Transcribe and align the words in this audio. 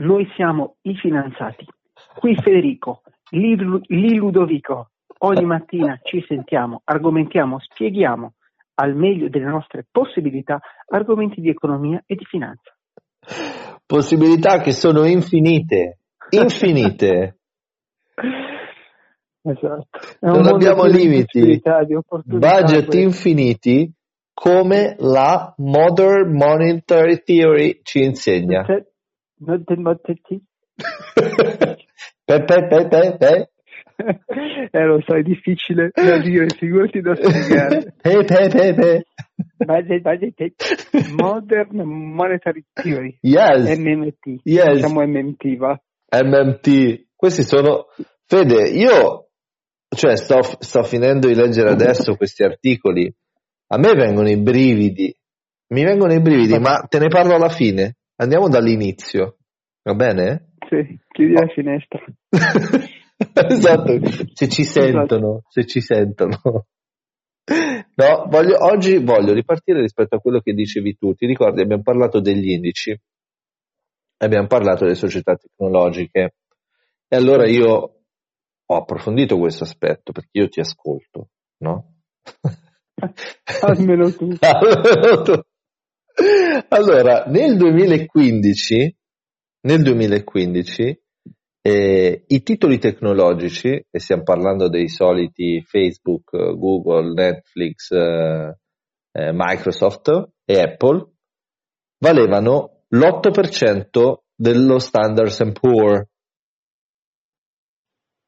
noi 0.00 0.28
siamo 0.36 0.76
i 0.82 0.94
finanziati. 0.94 1.66
Qui 2.18 2.34
Federico, 2.36 3.02
lì, 3.30 3.56
lì 3.86 4.14
Ludovico, 4.14 4.90
ogni 5.18 5.44
mattina 5.44 5.98
ci 6.02 6.24
sentiamo, 6.26 6.82
argomentiamo, 6.84 7.58
spieghiamo 7.60 8.34
al 8.74 8.94
meglio 8.94 9.28
delle 9.28 9.46
nostre 9.46 9.86
possibilità 9.90 10.58
argomenti 10.88 11.40
di 11.40 11.50
economia 11.50 12.02
e 12.06 12.14
di 12.14 12.24
finanza. 12.24 12.74
Possibilità 13.84 14.60
che 14.60 14.72
sono 14.72 15.04
infinite, 15.04 15.98
infinite. 16.30 17.36
esatto. 19.42 19.88
non 20.20 20.46
abbiamo 20.46 20.84
limiti, 20.84 21.60
budget 22.24 22.94
infiniti 22.94 23.92
come 24.32 24.96
la 24.98 25.52
Modern 25.58 26.32
Monetary 26.34 27.22
Theory 27.22 27.80
ci 27.82 28.02
insegna. 28.02 28.64
Pe, 32.24 32.44
pe, 32.44 32.66
pe, 32.68 32.88
pe, 32.88 33.16
pe. 33.18 33.50
eh 34.72 34.84
lo 34.84 35.00
so, 35.06 35.14
è 35.14 35.22
difficile 35.22 35.90
da 35.92 36.18
dire, 36.18 36.46
figurati 36.56 37.00
da 37.00 37.14
spiegare. 37.14 37.94
pe, 38.00 38.24
pe, 38.24 38.48
pe, 38.48 38.74
pe. 38.74 39.04
Budget, 39.64 40.02
budget, 40.02 41.12
Modern 41.20 41.82
Monetary 41.82 42.64
Theory. 42.72 43.18
Yes. 43.20 43.78
MMT. 43.78 44.40
Yes. 44.44 44.74
Diciamo 44.74 45.02
MMT, 45.06 45.56
va. 45.56 45.78
MMT. 46.10 47.06
Questi 47.14 47.42
sono... 47.42 47.86
Fede, 48.26 48.68
io 48.70 49.30
cioè 49.94 50.16
sto, 50.16 50.38
sto 50.60 50.82
finendo 50.84 51.26
di 51.26 51.34
leggere 51.34 51.70
adesso 51.70 52.14
questi 52.14 52.44
articoli. 52.44 53.12
A 53.68 53.78
me 53.78 53.92
vengono 53.94 54.28
i 54.28 54.40
brividi. 54.40 55.14
Mi 55.68 55.84
vengono 55.84 56.12
i 56.12 56.20
brividi, 56.20 56.58
ma 56.58 56.86
te 56.88 56.98
ne 56.98 57.08
parlo 57.08 57.34
alla 57.34 57.48
fine. 57.48 57.96
Andiamo 58.20 58.48
dall'inizio. 58.48 59.38
Va 59.82 59.94
bene? 59.94 60.52
Sì, 60.68 60.98
chiudi 61.08 61.32
la 61.32 61.46
finestra. 61.48 62.04
esatto, 63.48 63.98
se 64.34 64.48
ci 64.48 64.62
sentono, 64.62 65.42
se 65.48 65.64
ci 65.64 65.80
sentono. 65.80 66.66
No, 67.94 68.26
voglio, 68.28 68.62
oggi 68.62 68.98
voglio 68.98 69.32
ripartire 69.32 69.80
rispetto 69.80 70.16
a 70.16 70.20
quello 70.20 70.40
che 70.40 70.52
dicevi 70.52 70.98
tu. 70.98 71.14
Ti 71.14 71.24
ricordi, 71.24 71.62
abbiamo 71.62 71.82
parlato 71.82 72.20
degli 72.20 72.50
indici, 72.50 72.94
abbiamo 74.18 74.46
parlato 74.48 74.84
delle 74.84 74.96
società 74.96 75.34
tecnologiche. 75.36 76.34
E 77.08 77.16
allora 77.16 77.48
io 77.48 78.02
ho 78.66 78.76
approfondito 78.76 79.38
questo 79.38 79.64
aspetto 79.64 80.12
perché 80.12 80.30
io 80.32 80.48
ti 80.48 80.60
ascolto, 80.60 81.30
no? 81.62 82.02
Almeno 83.62 84.12
tu. 84.12 84.28
Almeno 84.40 85.22
tu. 85.22 85.42
Allora, 86.72 87.24
nel 87.26 87.56
2015, 87.56 88.96
nel 89.62 89.82
2015 89.82 91.02
eh, 91.62 92.24
i 92.28 92.42
titoli 92.44 92.78
tecnologici, 92.78 93.84
e 93.90 93.98
stiamo 93.98 94.22
parlando 94.22 94.68
dei 94.68 94.88
soliti 94.88 95.60
Facebook, 95.66 96.30
Google, 96.30 97.12
Netflix, 97.12 97.90
eh, 97.90 98.56
eh, 99.10 99.32
Microsoft 99.32 100.30
e 100.44 100.60
Apple, 100.60 101.10
valevano 101.98 102.84
l'8% 102.88 104.18
dello 104.32 104.78
Standard 104.78 105.52
Poor. 105.52 106.08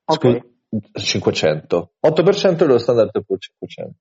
Ok. 0.05 0.51
500. 0.95 1.93
8% 2.01 2.57
dello 2.57 2.79
Standard 2.79 3.25
Poor 3.25 3.39
500. 3.39 3.95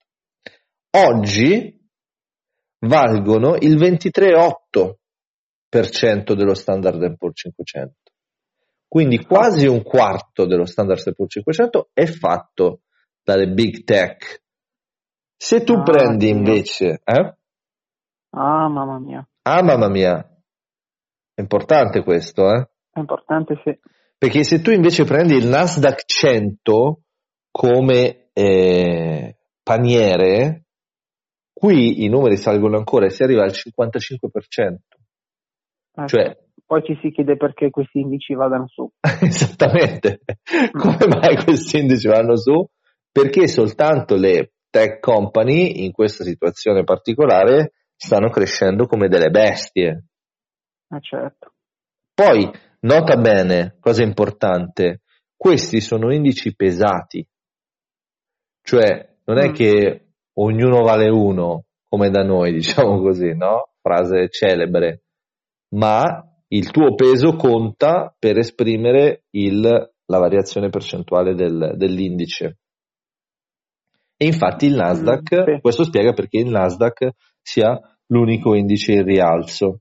Oggi 0.97 1.80
valgono 2.81 3.55
il 3.59 3.77
23,8% 3.77 6.33
dello 6.33 6.53
Standard 6.53 7.17
Poor 7.17 7.33
500. 7.33 7.93
Quindi 8.88 9.23
quasi 9.23 9.67
un 9.67 9.83
quarto 9.83 10.45
dello 10.45 10.65
Standard 10.65 11.13
Poor 11.15 11.29
500 11.29 11.89
è 11.93 12.05
fatto 12.05 12.81
dalle 13.23 13.49
big 13.49 13.83
tech. 13.83 14.41
Se 15.35 15.63
tu 15.63 15.73
Ah, 15.73 15.83
prendi 15.83 16.29
invece, 16.29 17.01
eh? 17.03 17.35
Ah, 18.31 18.69
mamma 18.69 19.00
mia. 19.00 19.27
Ah, 19.44 19.61
mamma 19.63 19.89
mia, 19.89 20.17
è 21.33 21.41
importante 21.41 22.03
questo, 22.03 22.53
eh? 22.53 22.69
È 22.91 23.00
importante, 23.00 23.59
sì. 23.63 23.75
Perché 24.17 24.44
se 24.44 24.61
tu 24.61 24.72
invece 24.72 25.03
prendi 25.06 25.35
il 25.35 25.47
Nasdaq 25.47 26.03
100 26.06 27.01
come 27.50 28.29
eh, 28.33 29.38
paniere, 29.63 30.66
qui 31.61 32.03
i 32.03 32.09
numeri 32.09 32.38
salgono 32.38 32.75
ancora 32.75 33.05
e 33.05 33.11
si 33.11 33.22
arriva 33.22 33.44
al 33.44 33.51
55%. 33.51 34.77
Eh, 35.94 36.07
Cioè, 36.07 36.38
Poi 36.66 36.81
ci 36.83 36.97
si 37.03 37.11
chiede 37.11 37.38
perché 37.38 37.69
questi 37.69 37.99
indici 37.99 38.33
vadano 38.33 38.67
su. 38.67 38.89
esattamente, 39.22 40.21
come 40.71 41.05
mai 41.07 41.44
questi 41.44 41.77
indici 41.77 42.07
vanno 42.07 42.35
su? 42.35 42.67
Perché 43.11 43.47
soltanto 43.47 44.16
le 44.16 44.53
tech 44.71 45.00
company 45.01 45.83
in 45.85 45.91
questa 45.91 46.23
situazione 46.23 46.83
particolare 46.83 47.73
stanno 47.95 48.29
crescendo 48.29 48.88
come 48.88 49.07
delle 49.07 49.29
bestie. 49.29 50.05
Eh, 50.89 51.00
certo. 51.01 51.53
Poi, 52.16 52.50
nota 52.79 53.17
bene, 53.17 53.77
cosa 53.79 54.01
importante, 54.01 55.01
questi 55.38 55.79
sono 55.79 56.11
indici 56.11 56.55
pesati, 56.55 57.23
cioè 58.63 59.09
non 59.25 59.38
è 59.38 59.50
Mm. 59.50 59.53
che 59.53 60.05
ognuno 60.44 60.81
vale 60.84 61.09
uno, 61.09 61.66
come 61.88 62.09
da 62.09 62.24
noi, 62.24 62.52
diciamo 62.85 63.00
così, 63.02 63.34
no? 63.35 63.69
Frase 63.81 64.29
celebre, 64.29 65.03
ma 65.75 66.25
il 66.50 66.69
tuo 66.72 66.94
peso 66.96 67.35
conta 67.35 68.13
per 68.18 68.38
esprimere 68.38 69.24
il- 69.31 69.90
la 70.06 70.18
variazione 70.19 70.69
percentuale 70.69 71.34
del- 71.35 71.74
dell'indice. 71.78 72.57
E 74.18 74.25
infatti 74.25 74.66
il 74.68 74.75
Nasdaq, 74.75 75.34
Mm, 75.35 75.53
sì. 75.56 75.62
questo 75.62 75.84
spiega 75.85 76.13
perché 76.13 76.38
il 76.38 76.50
Nasdaq 76.50 77.09
sia 77.41 77.80
l'unico 78.07 78.53
indice 78.56 78.91
in 78.94 79.03
rialzo. 79.03 79.80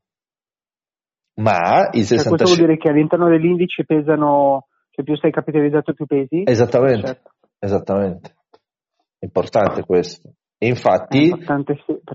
Ma 1.40 1.88
il 1.92 2.04
Cioè, 2.06 2.16
questo 2.16 2.36
65 2.36 2.44
vuol 2.46 2.56
dire 2.68 2.76
che 2.78 2.88
all'interno 2.88 3.28
dell'indice 3.28 3.84
pesano, 3.84 4.66
cioè 4.90 5.04
più 5.04 5.16
sei 5.16 5.30
capitalizzato 5.30 5.92
più 5.92 6.06
pesi? 6.06 6.42
Esattamente, 6.44 7.06
Certo. 7.06 7.30
esattamente. 7.58 8.34
Importante 9.18 9.82
questo. 9.84 10.32
E 10.62 10.66
infatti, 10.68 11.16
il 11.16 11.38
le 11.38 11.64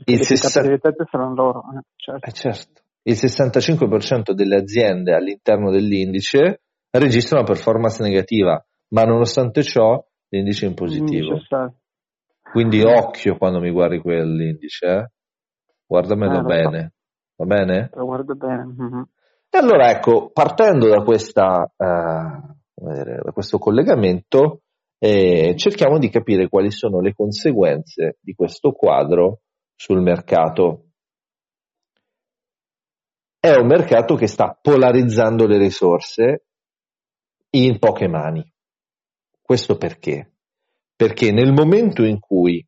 più 0.03 0.23
sessa- 0.23 0.61
capitalizzate 0.61 1.07
saranno 1.09 1.33
loro. 1.33 1.63
eh, 1.73 1.81
certo. 1.95 2.27
eh, 2.27 2.31
certo, 2.31 2.81
il 3.01 3.15
65% 3.15 4.33
delle 4.33 4.57
aziende 4.57 5.15
all'interno 5.15 5.71
dell'indice 5.71 6.61
registra 6.91 7.39
una 7.39 7.47
performance 7.47 8.03
negativa, 8.03 8.63
ma 8.89 9.01
nonostante 9.01 9.63
ciò 9.63 9.99
l'indice 10.29 10.67
è 10.67 10.69
in 10.69 10.75
positivo. 10.75 11.39
Quindi 12.51 12.83
occhio 12.83 13.35
quando 13.35 13.59
mi 13.59 13.71
guardi 13.71 13.99
quell'indice, 13.99 14.85
eh? 14.85 15.09
guardamelo 15.87 16.41
Eh, 16.41 16.43
bene, 16.43 16.93
va 17.37 17.45
bene? 17.45 17.89
Lo 17.93 18.05
guardo 18.05 18.35
bene. 18.35 18.63
mhm. 18.63 19.09
E 19.49 19.57
allora 19.57 19.89
ecco, 19.89 20.29
partendo 20.31 20.87
da, 20.87 21.01
questa, 21.01 21.63
eh, 21.75 23.21
da 23.23 23.31
questo 23.33 23.57
collegamento, 23.57 24.61
eh, 24.97 25.55
cerchiamo 25.57 25.97
di 25.97 26.09
capire 26.09 26.47
quali 26.49 26.71
sono 26.71 26.99
le 26.99 27.13
conseguenze 27.13 28.17
di 28.21 28.33
questo 28.33 28.71
quadro 28.71 29.41
sul 29.75 30.01
mercato. 30.01 30.91
È 33.39 33.53
un 33.53 33.67
mercato 33.67 34.15
che 34.15 34.27
sta 34.27 34.57
polarizzando 34.59 35.45
le 35.45 35.57
risorse 35.57 36.45
in 37.51 37.77
poche 37.77 38.07
mani. 38.07 38.43
Questo 39.41 39.77
perché? 39.77 40.33
Perché 40.95 41.31
nel 41.31 41.51
momento 41.51 42.03
in 42.03 42.19
cui 42.19 42.65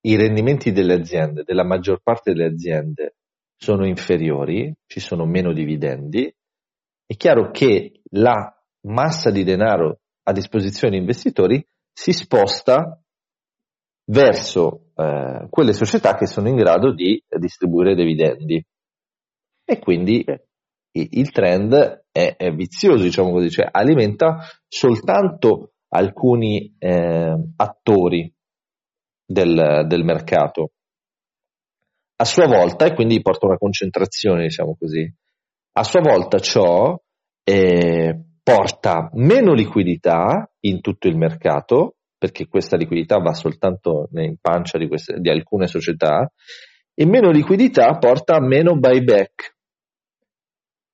i 0.00 0.16
rendimenti 0.16 0.72
delle 0.72 0.94
aziende, 0.94 1.42
della 1.44 1.64
maggior 1.64 2.00
parte 2.02 2.32
delle 2.32 2.46
aziende, 2.46 3.16
sono 3.56 3.86
inferiori, 3.86 4.72
ci 4.86 5.00
sono 5.00 5.24
meno 5.24 5.52
dividendi, 5.52 6.32
è 7.06 7.16
chiaro 7.16 7.50
che 7.50 8.00
la 8.10 8.54
massa 8.82 9.30
di 9.30 9.42
denaro 9.42 10.00
a 10.28 10.32
disposizione 10.32 10.90
degli 10.90 11.00
investitori 11.00 11.66
si 11.90 12.12
sposta 12.12 13.02
verso 14.10 14.90
eh, 14.94 15.46
quelle 15.48 15.72
società 15.72 16.16
che 16.16 16.26
sono 16.26 16.48
in 16.48 16.56
grado 16.56 16.92
di 16.92 17.22
distribuire 17.38 17.94
dividendi. 17.94 18.62
E 19.64 19.78
quindi 19.78 20.24
il 20.92 21.30
trend 21.30 22.04
è, 22.10 22.36
è 22.36 22.50
vizioso, 22.50 23.02
diciamo 23.04 23.30
così, 23.30 23.50
cioè 23.50 23.68
alimenta 23.70 24.38
soltanto 24.66 25.72
alcuni 25.88 26.74
eh, 26.78 27.34
attori 27.56 28.32
del, 29.24 29.84
del 29.86 30.04
mercato 30.04 30.72
a 32.16 32.24
sua 32.24 32.46
volta, 32.46 32.86
e 32.86 32.94
quindi 32.94 33.22
porta 33.22 33.46
una 33.46 33.58
concentrazione, 33.58 34.42
diciamo 34.42 34.76
così, 34.76 35.10
a 35.72 35.84
sua 35.84 36.00
volta 36.00 36.38
ciò 36.38 36.98
eh, 37.44 38.24
porta 38.48 39.10
meno 39.12 39.52
liquidità 39.52 40.50
in 40.60 40.80
tutto 40.80 41.06
il 41.08 41.16
mercato, 41.16 41.96
perché 42.16 42.46
questa 42.46 42.76
liquidità 42.76 43.18
va 43.18 43.34
soltanto 43.34 44.08
in 44.12 44.36
pancia 44.40 44.78
di, 44.78 44.88
queste- 44.88 45.20
di 45.20 45.28
alcune 45.28 45.66
società, 45.66 46.32
e 46.94 47.06
meno 47.06 47.30
liquidità 47.30 47.96
porta 47.98 48.36
a 48.36 48.40
meno 48.40 48.76
buyback. 48.76 49.56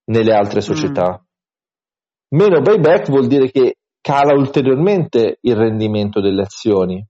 nelle 0.07 0.35
altre 0.35 0.61
società. 0.61 1.19
Mm. 1.19 2.37
Meno 2.37 2.61
buyback 2.61 3.09
vuol 3.09 3.27
dire 3.27 3.51
che 3.51 3.77
cala 4.03 4.35
ulteriormente 4.35 5.39
il 5.41 5.57
rendimento 5.57 6.21
delle 6.21 6.43
azioni 6.43 7.03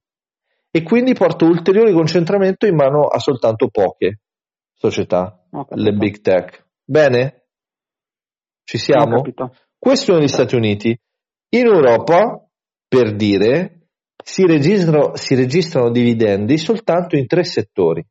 e 0.71 0.83
quindi 0.85 1.13
porta 1.13 1.45
ulteriore 1.45 1.93
concentramento 1.93 2.67
in 2.67 2.77
mano 2.77 3.09
a 3.09 3.19
soltanto 3.19 3.69
poche 3.69 4.21
società, 4.75 5.45
le 5.71 5.93
big 5.93 6.21
tech. 6.21 6.65
Bene? 6.85 7.47
Ci 8.63 8.79
siamo? 8.79 9.25
Questo 9.85 10.15
negli 10.15 10.29
Stati 10.29 10.57
Uniti. 10.57 10.99
In 11.51 11.67
Europa, 11.67 12.43
per 12.89 13.15
dire, 13.17 13.89
si 14.17 14.47
registrano, 14.47 15.15
si 15.15 15.35
registrano 15.35 15.91
dividendi 15.91 16.57
soltanto 16.57 17.17
in 17.17 17.27
tre 17.27 17.45
settori. 17.45 18.03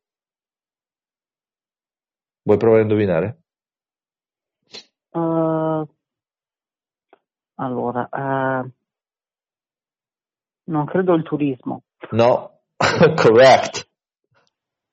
Vuoi 2.43 2.57
provare 2.59 2.81
a 2.81 2.83
indovinare? 2.83 3.37
Uh, 5.09 5.83
allora, 7.55 8.07
uh, 8.11 8.69
non 10.65 10.85
credo 10.85 11.15
il 11.15 11.23
turismo. 11.23 11.85
No, 12.11 12.59
correct. 13.15 13.89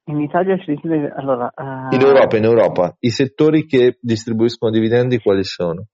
In 0.04 0.18
Italia 0.18 0.56
ci 0.56 0.72
decide, 0.72 1.12
allora... 1.14 1.52
Uh... 1.54 1.94
In 1.94 2.00
Europa, 2.00 2.38
in 2.38 2.44
Europa, 2.44 2.96
i 3.00 3.10
settori 3.10 3.66
che 3.66 3.98
distribuiscono 4.00 4.72
dividendi 4.72 5.20
quali 5.20 5.44
sono? 5.44 5.84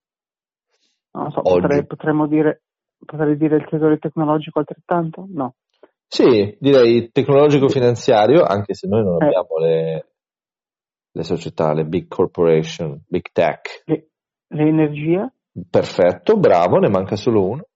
Non 1.17 1.31
so, 1.31 1.41
potrei, 1.41 1.87
potremmo 1.87 2.27
dire, 2.27 2.65
potrei 2.99 3.39
dire 3.39 3.57
il 3.57 3.67
settore 3.71 3.99
tecnologico 3.99 4.59
altrettanto? 4.59 5.27
No. 5.31 5.55
Sì, 6.07 6.55
direi 6.61 7.11
tecnologico-finanziario, 7.11 8.43
anche 8.43 8.75
se 8.75 8.87
noi 8.87 9.03
non 9.03 9.23
eh. 9.23 9.27
abbiamo 9.27 9.59
le, 9.59 10.13
le 11.11 11.23
società, 11.23 11.73
le 11.73 11.85
big 11.85 12.07
corporation, 12.07 13.03
big 13.09 13.33
tech. 13.33 13.83
Le, 13.87 14.11
l'energia? 14.49 15.33
Perfetto, 15.71 16.37
bravo, 16.37 16.77
ne 16.77 16.91
manca 16.91 17.17
solo 17.17 17.49
uno. 17.49 17.67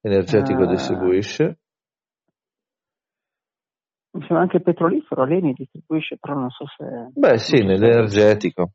Energetico 0.00 0.62
uh, 0.62 0.68
distribuisce. 0.68 1.58
Mi 4.12 4.20
sembra 4.20 4.42
anche 4.42 4.60
petrolifero, 4.60 5.24
l'Eni 5.24 5.54
distribuisce, 5.54 6.18
però 6.18 6.34
non 6.34 6.50
so 6.50 6.66
se... 6.76 7.10
Beh 7.12 7.38
sì, 7.38 7.64
nell'energetico. 7.64 8.70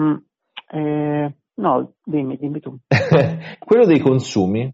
Mm. 0.00 0.16
Eh, 0.66 1.36
no, 1.56 1.94
dimmi, 2.02 2.36
dimmi 2.36 2.60
tu. 2.60 2.76
Quello 3.58 3.86
dei 3.86 4.00
consumi, 4.00 4.70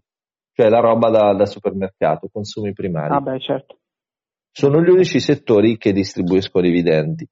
cioè 0.53 0.69
la 0.69 0.79
roba 0.79 1.09
da, 1.09 1.33
da 1.33 1.45
supermercato, 1.45 2.29
consumi 2.31 2.73
primari. 2.73 3.13
Ah 3.13 3.19
beh, 3.19 3.39
certo. 3.39 3.79
Sono 4.51 4.81
gli 4.81 4.89
unici 4.89 5.19
settori 5.19 5.77
che 5.77 5.93
distribuiscono 5.93 6.65
dividendi. 6.65 7.27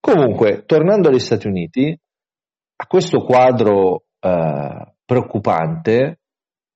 Comunque, 0.00 0.64
tornando 0.64 1.08
agli 1.08 1.18
Stati 1.18 1.46
Uniti, 1.46 1.96
a 2.76 2.86
questo 2.86 3.22
quadro 3.22 4.04
eh, 4.18 4.94
preoccupante 5.04 6.20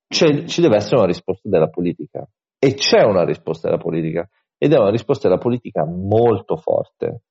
ci 0.06 0.60
deve 0.60 0.76
essere 0.76 0.96
una 0.96 1.06
risposta 1.06 1.48
della 1.48 1.68
politica. 1.68 2.26
E 2.58 2.74
c'è 2.74 3.02
una 3.02 3.24
risposta 3.24 3.68
della 3.68 3.80
politica. 3.80 4.28
Ed 4.56 4.72
è 4.72 4.78
una 4.78 4.90
risposta 4.90 5.28
della 5.28 5.40
politica 5.40 5.84
molto 5.84 6.56
forte. 6.56 7.22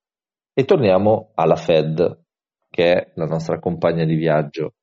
E 0.54 0.66
torniamo 0.66 1.32
alla 1.36 1.56
Fed, 1.56 2.23
che 2.74 2.92
è 2.92 3.12
la 3.14 3.26
nostra 3.26 3.60
compagna 3.60 4.04
di 4.04 4.16
viaggio. 4.16 4.74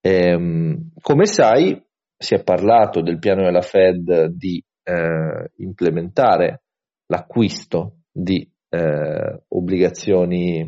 Ehm, 0.00 0.92
come 1.02 1.26
sai, 1.26 1.78
si 2.16 2.34
è 2.34 2.42
parlato 2.42 3.02
del 3.02 3.18
piano 3.18 3.42
della 3.42 3.60
Fed 3.60 4.28
di 4.28 4.64
eh, 4.82 5.50
implementare 5.56 6.62
l'acquisto 7.08 8.04
di 8.10 8.50
eh, 8.70 9.42
obbligazioni 9.48 10.60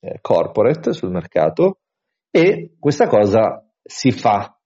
eh, 0.00 0.18
corporate 0.22 0.94
sul 0.94 1.10
mercato 1.10 1.80
e 2.30 2.76
questa 2.78 3.06
cosa 3.06 3.62
si 3.82 4.10
fa 4.10 4.58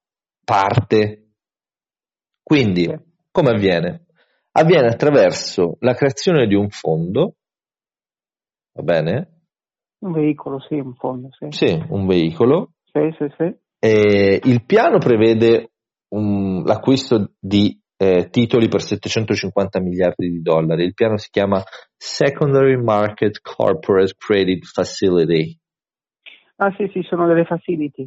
parte. 0.45 1.33
Quindi, 2.45 2.87
come 3.33 3.51
avviene? 3.51 4.07
Avviene 4.53 4.87
attraverso 4.87 5.79
la 5.81 5.95
creazione 5.95 6.47
di 6.47 6.55
un 6.55 6.69
fondo, 6.69 7.39
va 8.75 8.83
bene? 8.83 9.34
Un 10.05 10.13
veicolo, 10.13 10.61
sì, 10.61 10.75
un 10.75 10.95
fondo, 10.95 11.31
sì. 11.33 11.47
Sì, 11.49 11.83
un 11.89 12.07
veicolo. 12.07 12.73
Sì, 12.85 13.01
sì, 13.17 13.25
sì. 13.39 13.57
E 13.79 14.39
il 14.45 14.65
piano 14.67 14.99
prevede 14.99 15.71
un, 16.09 16.63
l'acquisto 16.63 17.33
di 17.41 17.81
eh, 17.97 18.29
titoli 18.29 18.69
per 18.69 18.83
750 18.83 19.81
miliardi 19.81 20.29
di 20.29 20.43
dollari. 20.43 20.85
Il 20.85 20.93
piano 20.93 21.17
si 21.17 21.31
chiama 21.31 21.63
Secondary 21.97 22.77
Market 22.77 23.41
Corporate 23.41 24.15
Credit 24.19 24.63
Facility. 24.67 25.59
Ah 26.57 26.75
sì, 26.77 26.91
sì, 26.93 27.01
sono 27.09 27.27
delle 27.27 27.47
facility. 27.47 28.07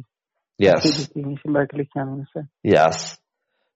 Yes. 0.54 0.80
Facility, 0.80 1.24
mi 1.24 1.38
sembra 1.42 1.66
che 1.66 1.76
le 1.76 1.86
chiamino, 1.88 2.24
sì. 2.30 2.40
Yes. 2.60 3.20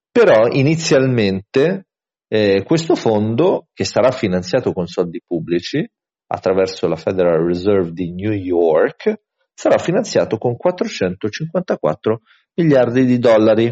Però 0.09 0.47
inizialmente 0.49 1.87
eh, 2.29 2.63
questo 2.63 2.95
fondo, 2.95 3.67
che 3.73 3.83
sarà 3.83 4.11
finanziato 4.11 4.71
con 4.71 4.85
soldi 4.85 5.21
pubblici 5.27 5.85
attraverso 6.33 6.87
la 6.87 6.95
Federal 6.95 7.45
Reserve 7.45 7.91
di 7.91 8.11
New 8.11 8.31
York, 8.31 9.21
sarà 9.53 9.77
finanziato 9.77 10.39
con 10.39 10.57
454 10.57 12.21
miliardi 12.55 13.05
di 13.05 13.19
dollari. 13.19 13.71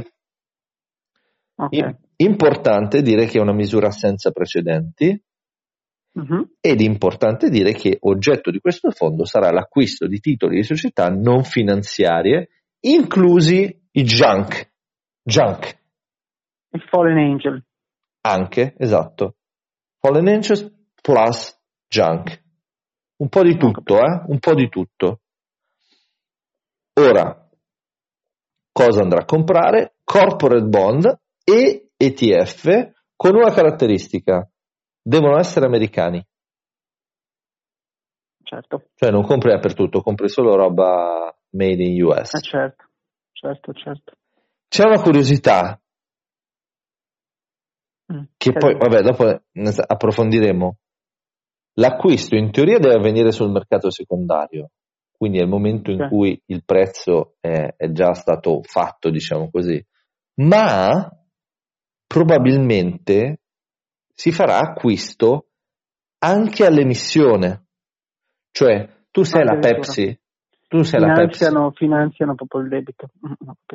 Okay. 1.55 1.95
Importante 2.17 3.01
dire 3.01 3.25
che 3.25 3.39
è 3.39 3.41
una 3.41 3.53
misura 3.53 3.89
senza 3.89 4.29
precedenti 4.29 5.19
uh-huh. 6.13 6.55
ed 6.59 6.81
importante 6.81 7.49
dire 7.49 7.73
che 7.73 7.97
oggetto 8.01 8.51
di 8.51 8.59
questo 8.59 8.91
fondo 8.91 9.25
sarà 9.25 9.51
l'acquisto 9.51 10.05
di 10.05 10.19
titoli 10.19 10.57
di 10.57 10.63
società 10.63 11.09
non 11.09 11.43
finanziarie, 11.43 12.49
inclusi 12.81 13.75
i 13.91 14.03
junk. 14.03 14.71
Junk. 15.23 15.79
Il 16.73 16.83
Fallen 16.89 17.17
Angel. 17.17 17.63
Anche, 18.21 18.75
esatto. 18.77 19.37
Fallen 19.99 20.27
Angels 20.27 20.71
plus 21.01 21.59
junk. 21.87 22.40
Un 23.21 23.29
po' 23.29 23.43
di 23.43 23.55
tutto, 23.55 23.99
eh? 23.99 24.23
Un 24.27 24.39
po' 24.39 24.55
di 24.55 24.67
tutto. 24.67 25.19
Ora, 26.93 27.49
cosa 28.71 29.01
andrà 29.01 29.21
a 29.21 29.25
comprare? 29.25 29.97
Corporate 30.03 30.65
bond 30.65 31.19
e 31.43 31.91
ETF 31.95 32.93
con 33.15 33.35
una 33.35 33.51
caratteristica, 33.53 34.49
devono 34.99 35.37
essere 35.37 35.67
americani. 35.67 36.25
Certo. 38.43 38.89
Cioè 38.95 39.11
non 39.11 39.23
compri 39.23 39.51
dappertutto, 39.51 40.01
compri 40.01 40.27
solo 40.27 40.55
roba 40.55 41.31
made 41.51 41.83
in 41.83 42.03
US. 42.03 42.33
Eh 42.33 42.41
certo, 42.41 42.85
certo, 43.33 43.73
certo. 43.73 44.13
C'è 44.67 44.85
una 44.85 44.99
curiosità 44.99 45.79
mm, 48.11 48.23
che 48.35 48.51
poi, 48.53 48.75
vabbè, 48.75 49.01
dopo 49.03 49.43
approfondiremo. 49.85 50.77
L'acquisto 51.81 52.35
in 52.35 52.51
teoria 52.51 52.77
deve 52.77 52.93
avvenire 52.93 53.31
sul 53.31 53.49
mercato 53.49 53.89
secondario, 53.89 54.69
quindi 55.11 55.39
è 55.39 55.41
il 55.41 55.49
momento 55.49 55.89
in 55.89 56.07
cui 56.09 56.39
il 56.45 56.63
prezzo 56.63 57.37
è, 57.39 57.73
è 57.75 57.91
già 57.91 58.13
stato 58.13 58.61
fatto, 58.61 59.09
diciamo 59.09 59.49
così. 59.49 59.83
Ma 60.41 61.11
probabilmente 62.05 63.39
si 64.13 64.31
farà 64.31 64.59
acquisto 64.59 65.47
anche 66.19 66.65
all'emissione. 66.65 67.65
Cioè, 68.51 68.87
tu 69.09 69.23
sei 69.23 69.43
la 69.43 69.57
Pepsi, 69.57 70.19
tu 70.67 70.83
sei 70.83 70.99
finanziano, 70.99 71.61
la 71.61 71.63
Pepsi. 71.69 71.85
Finanziano 71.85 72.35
proprio 72.35 72.61
il 72.61 72.69
debito. 72.69 73.09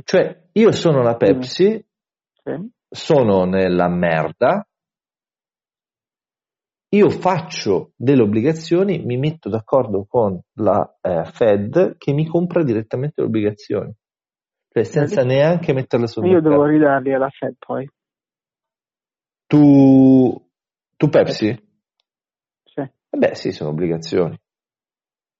Cioè, 0.04 0.48
io 0.52 0.70
sono 0.70 1.02
la 1.02 1.16
Pepsi, 1.16 1.84
sì. 2.42 2.70
sono 2.88 3.44
nella 3.44 3.88
merda, 3.88 4.64
io 6.96 7.10
faccio 7.10 7.92
delle 7.96 8.22
obbligazioni, 8.22 9.04
mi 9.04 9.16
metto 9.16 9.48
d'accordo 9.48 10.06
con 10.08 10.40
la 10.54 10.96
eh, 11.00 11.24
Fed 11.24 11.96
che 11.98 12.12
mi 12.12 12.26
compra 12.26 12.62
direttamente 12.62 13.20
le 13.20 13.26
obbligazioni. 13.26 13.94
Cioè, 14.68 14.84
senza 14.84 15.22
neanche 15.22 15.72
metterle 15.72 16.06
sul 16.06 16.24
io 16.24 16.32
mercato. 16.32 16.48
Io 16.48 16.56
devo 16.56 16.68
ridarli 16.70 17.14
alla 17.14 17.30
Fed 17.30 17.54
poi. 17.58 17.88
Tu, 19.46 20.50
tu 20.96 21.08
Pepsi? 21.08 21.48
Sì. 22.64 22.80
Eh 22.80 23.18
beh, 23.18 23.34
sì, 23.34 23.52
sono 23.52 23.70
obbligazioni. 23.70 24.38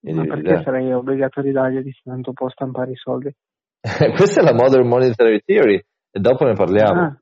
Ma 0.03 0.25
perché 0.25 0.63
sarei 0.63 0.93
obbligato 0.93 1.41
a 1.41 1.43
ridargli 1.43 1.83
di 1.83 1.93
tanto 2.05 2.33
può 2.33 2.49
stampare 2.49 2.93
i 2.93 2.97
soldi? 2.97 3.35
Questa 4.17 4.41
è 4.41 4.45
la 4.45 4.55
Modern 4.55 4.87
Monetary 4.87 5.41
Theory 5.45 5.83
e 6.11 6.21
dopo 6.21 6.45
ne 6.45 6.55
parliamo. 6.55 7.01
Ah. 7.01 7.21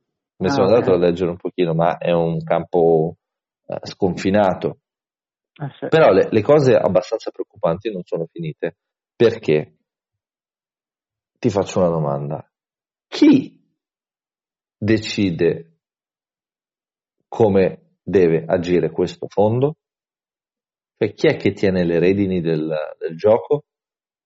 Sono 0.48 0.66
ah, 0.66 0.68
andato 0.68 0.92
okay. 0.92 1.02
a 1.02 1.06
leggere 1.06 1.30
un 1.30 1.36
pochino, 1.36 1.72
ma 1.74 1.96
è 1.96 2.10
un 2.10 2.42
campo 2.42 3.16
uh, 3.66 3.86
sconfinato. 3.86 4.80
Ah, 5.56 5.70
sì. 5.78 5.86
Però 5.88 6.10
le, 6.10 6.28
le 6.30 6.42
cose 6.42 6.74
abbastanza 6.74 7.30
preoccupanti 7.30 7.90
non 7.92 8.02
sono 8.04 8.26
finite. 8.26 8.78
Perché? 9.14 9.76
Ti 11.38 11.50
faccio 11.50 11.78
una 11.80 11.90
domanda. 11.90 12.50
Chi 13.06 13.62
decide 14.76 15.78
come 17.28 17.98
deve 18.02 18.44
agire 18.46 18.90
questo 18.90 19.26
fondo? 19.28 19.76
Cioè, 20.96 21.12
chi 21.12 21.26
è 21.28 21.36
che 21.36 21.52
tiene 21.52 21.84
le 21.84 21.98
redini 21.98 22.40
del, 22.40 22.72
del 22.98 23.16
gioco? 23.16 23.64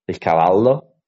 Il 0.04 0.18
cavallo? 0.18 1.00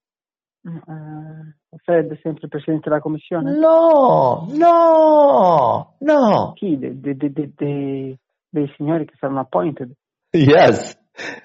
Uh, 0.62 1.54
Fed, 1.76 2.18
sempre 2.20 2.48
presidente 2.48 2.88
della 2.88 3.00
commissione? 3.00 3.56
No, 3.56 4.46
no, 4.50 5.94
no. 5.98 6.52
Chi? 6.54 6.76
De, 6.76 6.98
de, 7.00 7.16
de, 7.16 8.18
dei 8.48 8.72
signori 8.76 9.04
che 9.04 9.14
saranno 9.18 9.40
appointed? 9.40 9.92
Yes, 10.32 10.98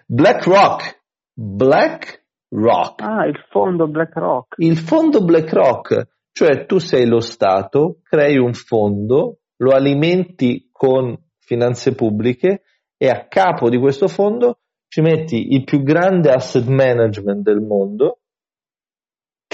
BlackRock. 0.07 1.03
BlackRock. 1.33 3.01
Ah, 3.01 3.25
il 3.27 3.37
fondo 3.49 3.87
BlackRock. 3.87 4.55
Il 4.57 4.77
fondo 4.77 5.23
BlackRock, 5.23 6.07
cioè 6.31 6.65
tu 6.65 6.79
sei 6.79 7.05
lo 7.05 7.19
Stato, 7.19 7.99
crei 8.01 8.37
un 8.37 8.53
fondo, 8.53 9.39
lo 9.57 9.71
alimenti 9.71 10.69
con 10.71 11.15
finanze 11.37 11.93
pubbliche 11.93 12.63
e 12.97 13.09
a 13.09 13.27
capo 13.27 13.69
di 13.69 13.77
questo 13.77 14.07
fondo 14.07 14.59
ci 14.87 15.01
metti 15.01 15.53
il 15.53 15.63
più 15.63 15.83
grande 15.83 16.31
asset 16.31 16.65
management 16.65 17.41
del 17.41 17.61
mondo 17.61 18.21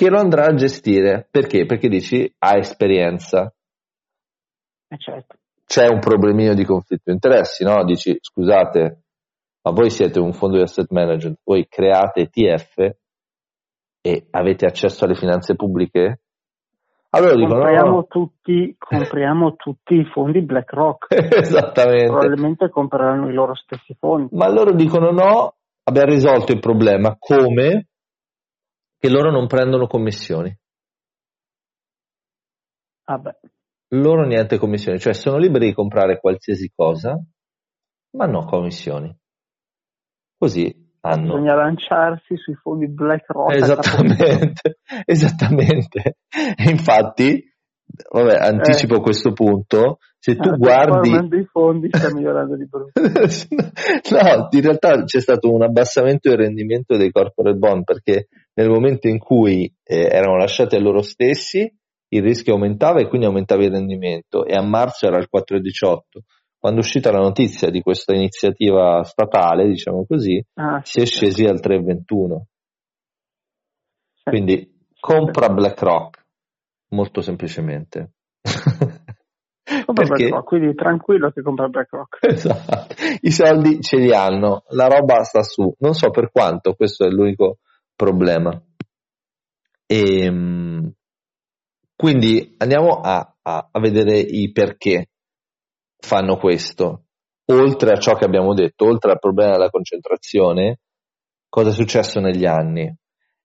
che 0.02 0.10
lo 0.10 0.18
andrà 0.18 0.46
a 0.46 0.56
gestire. 0.56 1.28
Perché? 1.30 1.68
Perché 1.68 1.88
dici 1.88 2.34
ha 2.40 2.58
esperienza. 2.58 3.54
Eh 4.88 4.98
certo. 4.98 5.36
C'è 5.64 5.88
un 5.88 6.00
problemino 6.00 6.56
di 6.56 6.66
conflitto 6.66 7.04
di 7.06 7.14
interessi, 7.14 7.64
no? 7.64 7.84
Dici 7.86 8.18
scusate, 8.20 9.04
ma 9.62 9.72
voi 9.72 9.92
siete 9.92 10.20
un 10.20 10.34
fondo 10.34 10.58
di 10.58 10.64
asset 10.64 10.90
management, 10.90 11.38
voi 11.44 11.68
create 11.70 12.22
ETF 12.22 12.96
e 14.02 14.28
avete 14.32 14.66
accesso 14.66 15.06
alle 15.06 15.14
finanze 15.14 15.56
pubbliche? 15.56 16.22
Allora 17.12 17.36
dicono, 17.36 17.62
compriamo, 17.62 17.92
no, 17.92 18.06
tutti, 18.08 18.76
compriamo 18.80 19.56
tutti 19.56 19.96
i 19.96 20.06
fondi 20.06 20.42
BlackRock. 20.42 21.14
Esattamente. 21.38 22.08
Probabilmente 22.08 22.70
compreranno 22.70 23.30
i 23.30 23.34
loro 23.34 23.54
stessi 23.54 23.96
fondi. 24.00 24.36
Ma 24.36 24.50
loro 24.50 24.74
dicono 24.74 25.12
no, 25.12 25.56
abbiamo 25.84 26.12
risolto 26.12 26.54
il 26.54 26.60
problema. 26.60 27.16
Come? 27.20 27.91
Che 29.02 29.10
loro 29.10 29.32
non 29.32 29.48
prendono 29.48 29.88
commissioni. 29.88 30.56
Vabbè. 33.04 33.32
Loro 33.96 34.28
niente 34.28 34.60
commissioni, 34.60 35.00
cioè 35.00 35.14
sono 35.14 35.38
liberi 35.38 35.70
di 35.70 35.74
comprare 35.74 36.20
qualsiasi 36.20 36.72
cosa, 36.72 37.20
ma 38.12 38.26
no 38.28 38.46
commissioni. 38.46 39.12
Così 40.38 40.72
hanno... 41.00 41.34
Bisogna 41.34 41.56
lanciarsi 41.56 42.38
sui 42.38 42.54
fondi 42.54 42.90
BlackRock. 42.90 43.56
Esattamente, 43.56 44.78
esattamente. 45.06 46.18
E 46.30 46.70
infatti, 46.70 47.44
vabbè, 48.08 48.36
anticipo 48.36 48.98
eh. 48.98 49.02
questo 49.02 49.34
punto, 49.34 49.98
se 50.20 50.36
tu 50.36 50.50
ah, 50.50 50.58
guardi... 50.58 51.10
i 51.10 51.46
fondi 51.52 51.90
sta 51.92 52.14
migliorando 52.14 52.56
di 52.56 52.68
brutto. 52.68 53.02
no, 53.02 54.48
in 54.52 54.62
realtà 54.62 55.04
c'è 55.06 55.20
stato 55.20 55.52
un 55.52 55.64
abbassamento 55.64 56.30
del 56.30 56.38
rendimento 56.38 56.96
dei 56.96 57.10
corporate 57.10 57.58
bond 57.58 57.84
perché 57.84 58.28
nel 58.62 58.70
momento 58.70 59.08
in 59.08 59.18
cui 59.18 59.72
eh, 59.84 60.08
erano 60.12 60.38
lasciati 60.38 60.76
a 60.76 60.80
loro 60.80 61.02
stessi 61.02 61.72
il 62.14 62.22
rischio 62.22 62.54
aumentava 62.54 63.00
e 63.00 63.08
quindi 63.08 63.26
aumentava 63.26 63.64
il 63.64 63.72
rendimento 63.72 64.46
e 64.46 64.54
a 64.54 64.62
marzo 64.62 65.08
era 65.08 65.18
il 65.18 65.30
4,18 65.34 66.22
quando 66.62 66.82
è 66.82 66.84
uscita 66.84 67.12
la 67.12 67.18
notizia 67.18 67.72
di 67.72 67.82
questa 67.82 68.14
iniziativa 68.14 69.04
statale, 69.04 69.68
diciamo 69.68 70.06
così, 70.06 70.40
ah, 70.54 70.80
si 70.84 71.02
è 71.02 71.06
scesi 71.06 71.44
al 71.46 71.60
3,21. 71.60 72.42
Sì. 74.14 74.30
Quindi 74.30 74.86
compra 75.00 75.50
BlackRock, 75.50 76.24
molto 76.90 77.22
semplicemente. 77.22 78.12
Compra 79.86 80.06
Perché? 80.06 80.28
BlackRock, 80.28 80.48
quindi 80.48 80.76
tranquillo 80.76 81.32
che 81.32 81.42
compra 81.42 81.68
BlackRock. 81.68 82.20
Esatto, 82.28 82.94
i 83.22 83.32
soldi 83.32 83.80
ce 83.82 83.98
li 83.98 84.14
hanno, 84.14 84.64
la 84.70 84.88
roba 84.88 85.24
sta 85.24 85.44
su, 85.44 85.74
non 85.80 85.94
so 85.94 86.10
per 86.10 86.30
quanto, 86.30 86.74
questo 86.74 87.06
è 87.06 87.10
l'unico 87.10 87.60
problema. 88.02 88.60
E, 89.86 90.24
ehm, 90.24 90.92
quindi 91.96 92.56
andiamo 92.58 93.00
a, 93.00 93.36
a, 93.44 93.70
a 93.72 93.80
vedere 93.80 94.18
i 94.18 94.52
perché 94.52 95.10
fanno 96.00 96.38
questo. 96.38 97.06
Oltre 97.52 97.92
a 97.92 98.00
ciò 98.00 98.14
che 98.14 98.26
abbiamo 98.26 98.56
detto, 98.56 98.86
oltre 98.86 99.12
al 99.12 99.20
problema 99.20 99.52
della 99.52 99.70
concentrazione, 99.70 100.80
cosa 101.48 101.70
è 101.70 101.74
successo 101.74 102.20
negli 102.20 102.46
anni? 102.46 102.92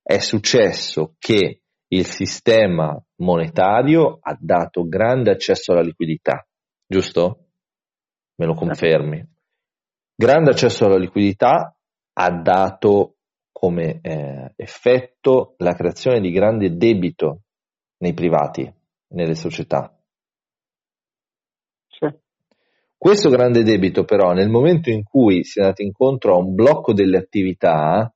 È 0.02 0.18
successo 0.18 1.16
che 1.18 1.60
il 1.88 2.06
sistema 2.06 2.98
monetario 3.16 4.18
ha 4.22 4.36
dato 4.40 4.88
grande 4.88 5.32
accesso 5.32 5.72
alla 5.72 5.82
liquidità, 5.82 6.46
giusto? 6.86 7.48
Me 8.36 8.46
lo 8.46 8.54
confermi? 8.54 9.22
Grande 10.14 10.50
accesso 10.50 10.86
alla 10.86 10.96
liquidità 10.96 11.76
ha 12.18 12.30
dato 12.30 13.15
come 13.66 13.98
eh, 14.00 14.52
effetto 14.54 15.54
la 15.58 15.74
creazione 15.74 16.20
di 16.20 16.30
grande 16.30 16.76
debito 16.76 17.40
nei 17.98 18.14
privati, 18.14 18.72
nelle 19.08 19.34
società. 19.34 19.92
Questo 22.96 23.28
grande 23.28 23.64
debito 23.64 24.04
però 24.04 24.32
nel 24.32 24.48
momento 24.48 24.90
in 24.90 25.02
cui 25.02 25.42
si 25.42 25.58
è 25.58 25.62
andato 25.62 25.82
incontro 25.82 26.34
a 26.34 26.38
un 26.38 26.54
blocco 26.54 26.92
delle 26.92 27.18
attività 27.18 28.08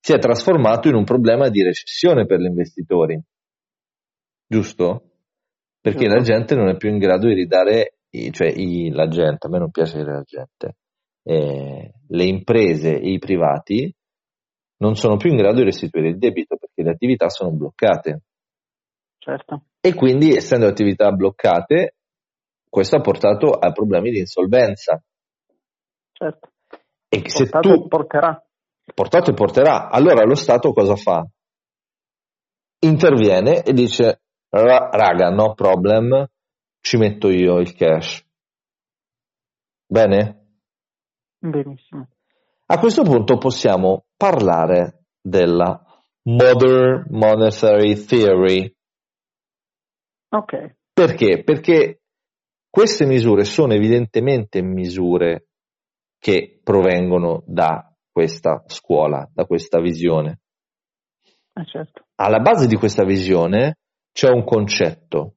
si 0.00 0.12
è 0.12 0.18
trasformato 0.18 0.88
in 0.88 0.94
un 0.94 1.04
problema 1.04 1.50
di 1.50 1.62
recessione 1.62 2.26
per 2.26 2.40
gli 2.40 2.46
investitori, 2.46 3.20
giusto? 4.44 5.04
Perché 5.80 6.08
la 6.08 6.20
gente 6.20 6.56
non 6.56 6.68
è 6.68 6.76
più 6.76 6.90
in 6.90 6.98
grado 6.98 7.28
di 7.28 7.34
ridare, 7.34 7.98
cioè 8.32 8.48
i, 8.48 8.90
la 8.90 9.06
gente, 9.06 9.46
a 9.46 9.50
me 9.50 9.58
non 9.58 9.70
piace 9.70 9.98
dire 9.98 10.12
la 10.12 10.22
gente, 10.22 10.76
eh, 11.30 11.92
le 12.08 12.24
imprese 12.24 12.98
e 12.98 13.12
i 13.12 13.18
privati 13.20 13.94
non 14.78 14.96
sono 14.96 15.16
più 15.16 15.30
in 15.30 15.36
grado 15.36 15.58
di 15.58 15.64
restituire 15.64 16.08
il 16.08 16.18
debito 16.18 16.56
perché 16.56 16.82
le 16.82 16.90
attività 16.90 17.28
sono 17.28 17.52
bloccate. 17.52 18.22
Certo. 19.18 19.66
E 19.80 19.94
quindi, 19.94 20.34
essendo 20.34 20.66
attività 20.66 21.12
bloccate, 21.12 21.94
questo 22.68 22.96
ha 22.96 23.00
portato 23.00 23.50
a 23.50 23.70
problemi 23.70 24.10
di 24.10 24.18
insolvenza. 24.18 25.00
Certo. 26.12 26.52
E 27.08 27.28
se 27.28 27.48
portato 27.48 27.80
tu... 27.82 27.88
porterà. 27.88 28.44
Portato 28.92 29.30
e 29.30 29.34
porterà. 29.34 29.88
Allora 29.88 30.24
lo 30.24 30.34
Stato 30.34 30.72
cosa 30.72 30.96
fa? 30.96 31.24
Interviene 32.80 33.62
e 33.62 33.72
dice, 33.72 34.22
raga, 34.48 35.28
no 35.28 35.54
problem, 35.54 36.26
ci 36.80 36.96
metto 36.96 37.28
io 37.28 37.58
il 37.58 37.74
cash. 37.74 38.26
Bene? 39.86 40.39
Benissimo. 41.40 42.08
A 42.66 42.78
questo 42.78 43.02
punto 43.02 43.38
possiamo 43.38 44.04
parlare 44.16 45.06
della 45.20 45.82
Modern 46.22 47.06
Monetary 47.08 48.04
Theory. 48.04 48.74
Ok. 50.28 50.76
Perché? 50.92 51.42
Perché 51.42 52.02
queste 52.68 53.06
misure 53.06 53.44
sono 53.44 53.72
evidentemente 53.72 54.62
misure 54.62 55.46
che 56.18 56.60
provengono 56.62 57.42
da 57.46 57.90
questa 58.12 58.62
scuola, 58.66 59.28
da 59.32 59.46
questa 59.46 59.80
visione. 59.80 60.40
Ah, 61.54 61.64
certo. 61.64 62.04
Alla 62.16 62.40
base 62.40 62.66
di 62.66 62.76
questa 62.76 63.04
visione 63.04 63.78
c'è 64.12 64.28
un 64.28 64.44
concetto 64.44 65.36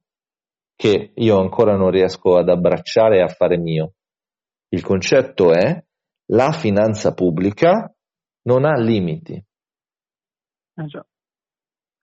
che 0.76 1.12
io 1.14 1.38
ancora 1.38 1.76
non 1.76 1.90
riesco 1.90 2.36
ad 2.36 2.48
abbracciare 2.48 3.18
e 3.18 3.22
a 3.22 3.28
fare 3.28 3.56
mio. 3.56 3.94
Il 4.68 4.82
concetto 4.82 5.52
è 5.52 5.82
la 6.26 6.52
finanza 6.52 7.12
pubblica 7.12 7.92
non 8.42 8.64
ha 8.64 8.78
limiti. 8.78 9.42
Ah, 10.74 10.86
già. 10.86 11.04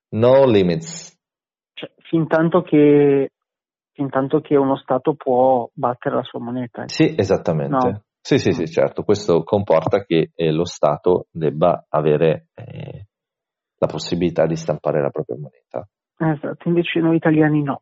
No 0.09 0.45
limits. 0.45 1.17
Cioè, 1.73 1.91
fin 2.09 2.27
tanto 2.27 2.61
che 2.61 3.31
intanto 3.95 4.41
che 4.41 4.55
uno 4.55 4.77
Stato 4.77 5.15
può 5.15 5.69
battere 5.73 6.15
la 6.15 6.23
sua 6.23 6.39
moneta. 6.39 6.87
Sì, 6.87 7.13
esattamente. 7.17 7.75
No. 7.75 8.03
Sì, 8.19 8.37
sì, 8.37 8.51
sì, 8.51 8.67
certo. 8.67 9.03
Questo 9.03 9.43
comporta 9.43 10.03
che 10.03 10.31
eh, 10.35 10.51
lo 10.51 10.65
Stato 10.65 11.27
debba 11.31 11.85
avere 11.89 12.47
eh, 12.53 13.07
la 13.77 13.87
possibilità 13.87 14.45
di 14.45 14.55
stampare 14.55 15.01
la 15.01 15.09
propria 15.09 15.37
moneta. 15.37 15.87
Esatto, 16.17 16.67
invece 16.67 16.99
noi 16.99 17.15
italiani 17.15 17.63
no. 17.63 17.81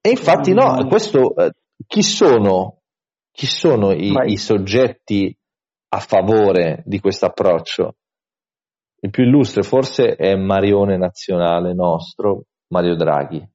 E 0.00 0.10
infatti 0.10 0.52
no, 0.54 0.86
questo, 0.86 1.34
eh, 1.34 1.52
chi 1.86 2.02
sono, 2.02 2.82
chi 3.32 3.46
sono 3.46 3.90
i, 3.90 4.14
i, 4.26 4.36
soggetti 4.36 5.36
a 5.88 5.98
favore 5.98 6.82
di 6.84 7.00
questo 7.00 7.26
approccio? 7.26 7.96
Il 9.00 9.10
più 9.10 9.24
illustre 9.24 9.62
forse 9.62 10.16
è 10.16 10.34
Marione 10.34 10.96
Nazionale 10.96 11.72
nostro, 11.72 12.44
Mario 12.68 12.96
Draghi 12.96 13.48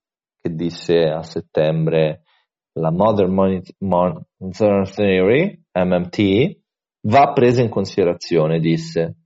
che 0.43 0.53
disse 0.53 1.09
a 1.09 1.23
settembre 1.23 2.23
la 2.73 2.91
Modern 2.91 3.31
Monetary 3.79 4.91
Theory, 4.93 5.63
MMT, 5.71 6.59
va 7.07 7.31
presa 7.31 7.61
in 7.61 7.69
considerazione, 7.69 8.59
disse. 8.59 9.19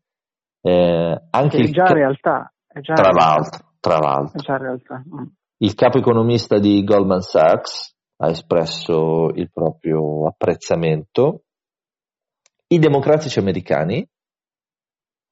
Eh, 0.61 1.21
anche 1.31 1.57
è 1.57 1.69
già 1.69 1.85
il, 1.85 1.89
realtà. 1.89 2.53
È 2.67 2.79
già 2.81 2.93
tra, 2.93 3.09
realtà. 3.09 3.25
L'altro, 3.25 3.73
tra 3.79 3.97
l'altro. 3.97 4.39
È 4.39 4.43
già 4.43 4.57
realtà. 4.57 5.03
Mm. 5.03 5.25
Il 5.59 5.73
capo 5.73 5.97
economista 5.97 6.59
di 6.59 6.83
Goldman 6.83 7.21
Sachs 7.21 7.95
ha 8.17 8.29
espresso 8.29 9.29
il 9.33 9.49
proprio 9.51 10.27
apprezzamento. 10.27 11.45
I 12.67 12.79
democratici 12.79 13.39
americani 13.39 14.07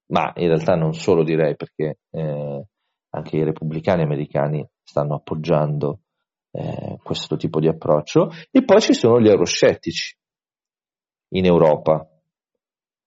ma 0.08 0.34
in 0.36 0.48
realtà 0.48 0.76
non 0.76 0.94
solo 0.94 1.24
direi 1.24 1.56
perché 1.56 2.00
eh, 2.12 2.66
anche 3.10 3.38
i 3.38 3.44
repubblicani 3.44 4.04
americani 4.04 4.68
stanno 4.84 5.16
appoggiando 5.16 6.02
eh, 6.52 7.00
questo 7.02 7.38
tipo 7.38 7.60
di 7.60 7.68
approccio 7.68 8.30
e 8.52 8.64
poi 8.64 8.82
ci 8.82 8.94
sono 8.94 9.20
gli 9.20 9.28
euroscettici 9.28 10.16
in 11.30 11.46
Europa 11.46 12.08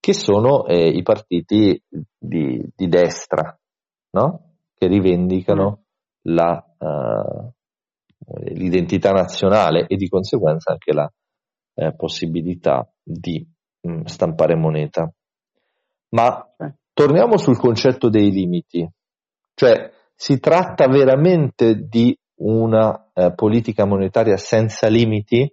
che 0.01 0.13
sono 0.13 0.67
eh, 0.67 0.89
i 0.89 1.03
partiti 1.03 1.81
di, 2.19 2.69
di 2.75 2.89
destra 2.89 3.57
no? 4.11 4.57
che 4.75 4.87
rivendicano 4.87 5.71
mm. 5.71 6.35
la, 6.35 6.75
uh, 6.79 7.53
l'identità 8.55 9.11
nazionale 9.11 9.87
e 9.87 9.97
di 9.97 10.09
conseguenza 10.09 10.73
anche 10.73 10.93
la 10.93 11.11
eh, 11.75 11.95
possibilità 11.95 12.91
di 13.03 13.47
mh, 13.81 13.91
mm, 13.91 14.01
stampare 14.05 14.55
moneta. 14.55 15.13
Ma 16.11 16.55
torniamo 16.93 17.37
sul 17.37 17.59
concetto 17.59 18.09
dei 18.09 18.31
limiti, 18.31 18.89
cioè 19.55 19.93
si 20.15 20.41
tratta 20.41 20.89
veramente 20.89 21.87
di 21.87 22.17
una 22.41 23.11
eh, 23.13 23.33
politica 23.35 23.85
monetaria 23.85 24.37
senza 24.37 24.89
limiti? 24.89 25.53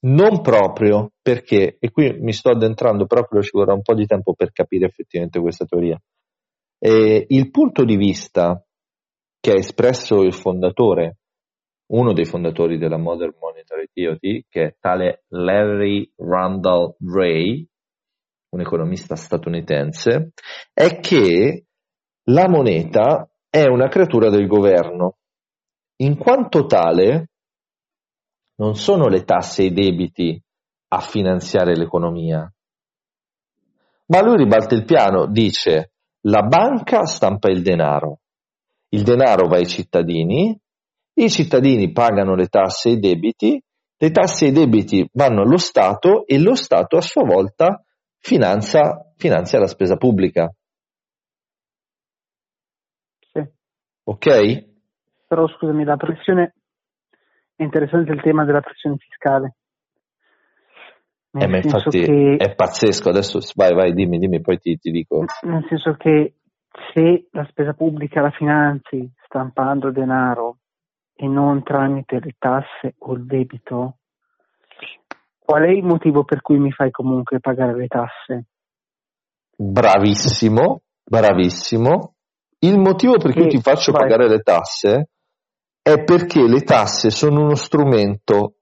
Non 0.00 0.42
proprio 0.42 1.12
perché, 1.20 1.76
e 1.80 1.90
qui 1.90 2.18
mi 2.20 2.32
sto 2.32 2.50
addentrando, 2.50 3.06
proprio 3.06 3.42
ci 3.42 3.50
vorrà 3.52 3.72
un 3.72 3.82
po' 3.82 3.94
di 3.94 4.06
tempo 4.06 4.32
per 4.34 4.52
capire 4.52 4.86
effettivamente 4.86 5.40
questa 5.40 5.64
teoria. 5.64 6.00
Eh, 6.78 7.26
il 7.28 7.50
punto 7.50 7.84
di 7.84 7.96
vista 7.96 8.64
che 9.40 9.50
ha 9.50 9.56
espresso 9.56 10.22
il 10.22 10.34
fondatore, 10.34 11.18
uno 11.88 12.12
dei 12.12 12.24
fondatori 12.24 12.78
della 12.78 12.98
Modern 12.98 13.34
Monetary 13.38 13.88
Theory, 13.92 14.44
che 14.48 14.62
è 14.62 14.76
tale 14.78 15.24
Larry 15.28 16.10
Randall 16.16 16.96
Ray, 17.00 17.66
un 18.50 18.60
economista 18.60 19.14
statunitense, 19.16 20.32
è 20.72 20.98
che 21.00 21.66
la 22.24 22.48
moneta 22.48 23.30
è 23.48 23.64
una 23.66 23.88
creatura 23.88 24.30
del 24.30 24.46
governo. 24.46 25.16
In 26.00 26.16
quanto 26.16 26.66
tale, 26.66 27.30
non 28.56 28.74
sono 28.74 29.06
le 29.06 29.24
tasse 29.24 29.62
e 29.62 29.66
i 29.66 29.72
debiti 29.72 30.40
a 30.88 31.00
finanziare 31.00 31.76
l'economia. 31.76 32.50
Ma 34.06 34.22
lui 34.22 34.36
ribalta 34.36 34.74
il 34.74 34.84
piano, 34.84 35.26
dice 35.26 35.92
la 36.22 36.42
banca 36.42 37.04
stampa 37.04 37.50
il 37.50 37.62
denaro, 37.62 38.20
il 38.90 39.02
denaro 39.02 39.48
va 39.48 39.56
ai 39.56 39.66
cittadini, 39.66 40.58
i 41.24 41.30
cittadini 41.30 41.92
pagano 41.92 42.34
le 42.34 42.46
tasse 42.46 42.90
e 42.90 42.92
i 42.92 42.98
debiti, 42.98 43.60
le 43.96 44.10
tasse 44.10 44.46
e 44.46 44.48
i 44.48 44.52
debiti 44.52 45.08
vanno 45.12 45.42
allo 45.42 45.58
Stato 45.58 46.26
e 46.26 46.38
lo 46.38 46.54
Stato 46.54 46.96
a 46.96 47.00
sua 47.00 47.24
volta 47.24 47.82
finanzia, 48.18 49.12
finanzia 49.16 49.58
la 49.58 49.66
spesa 49.66 49.96
pubblica. 49.96 50.52
Sì. 53.32 53.42
Ok? 54.04 54.66
Però 55.26 55.48
scusami, 55.48 55.84
la 55.84 55.96
pressione 55.96 56.54
è 57.56 57.62
interessante 57.64 58.12
il 58.12 58.22
tema 58.22 58.44
della 58.44 58.60
pressione 58.60 58.96
fiscale. 58.98 59.56
Eh, 61.32 61.46
ma 61.46 61.56
infatti 61.58 62.00
che, 62.00 62.36
è 62.36 62.54
pazzesco, 62.54 63.10
adesso 63.10 63.38
vai, 63.54 63.74
vai, 63.74 63.92
dimmi, 63.92 64.18
dimmi, 64.18 64.40
poi 64.40 64.58
ti, 64.58 64.78
ti 64.78 64.90
dico. 64.90 65.24
Nel 65.42 65.66
senso 65.68 65.94
che 65.94 66.34
se 66.94 67.28
la 67.32 67.46
spesa 67.50 67.74
pubblica 67.74 68.20
la 68.20 68.30
finanzi 68.30 69.12
stampando 69.24 69.90
denaro 69.90 70.57
e 71.20 71.26
non 71.26 71.64
tramite 71.64 72.20
le 72.20 72.36
tasse 72.38 72.94
o 72.98 73.14
il 73.14 73.26
debito, 73.26 73.96
qual 75.36 75.64
è 75.64 75.70
il 75.70 75.82
motivo 75.82 76.22
per 76.22 76.40
cui 76.42 76.58
mi 76.58 76.70
fai 76.70 76.92
comunque 76.92 77.40
pagare 77.40 77.74
le 77.74 77.88
tasse? 77.88 78.44
Bravissimo, 79.56 80.82
bravissimo. 81.02 82.14
Il 82.60 82.78
motivo 82.78 83.16
per 83.16 83.32
cui 83.32 83.46
e, 83.46 83.48
ti 83.48 83.60
faccio 83.60 83.90
vai. 83.90 84.02
pagare 84.02 84.28
le 84.28 84.38
tasse 84.42 85.08
è 85.82 86.04
perché 86.04 86.46
le 86.46 86.62
tasse 86.62 87.10
sono 87.10 87.40
uno 87.40 87.56
strumento, 87.56 88.58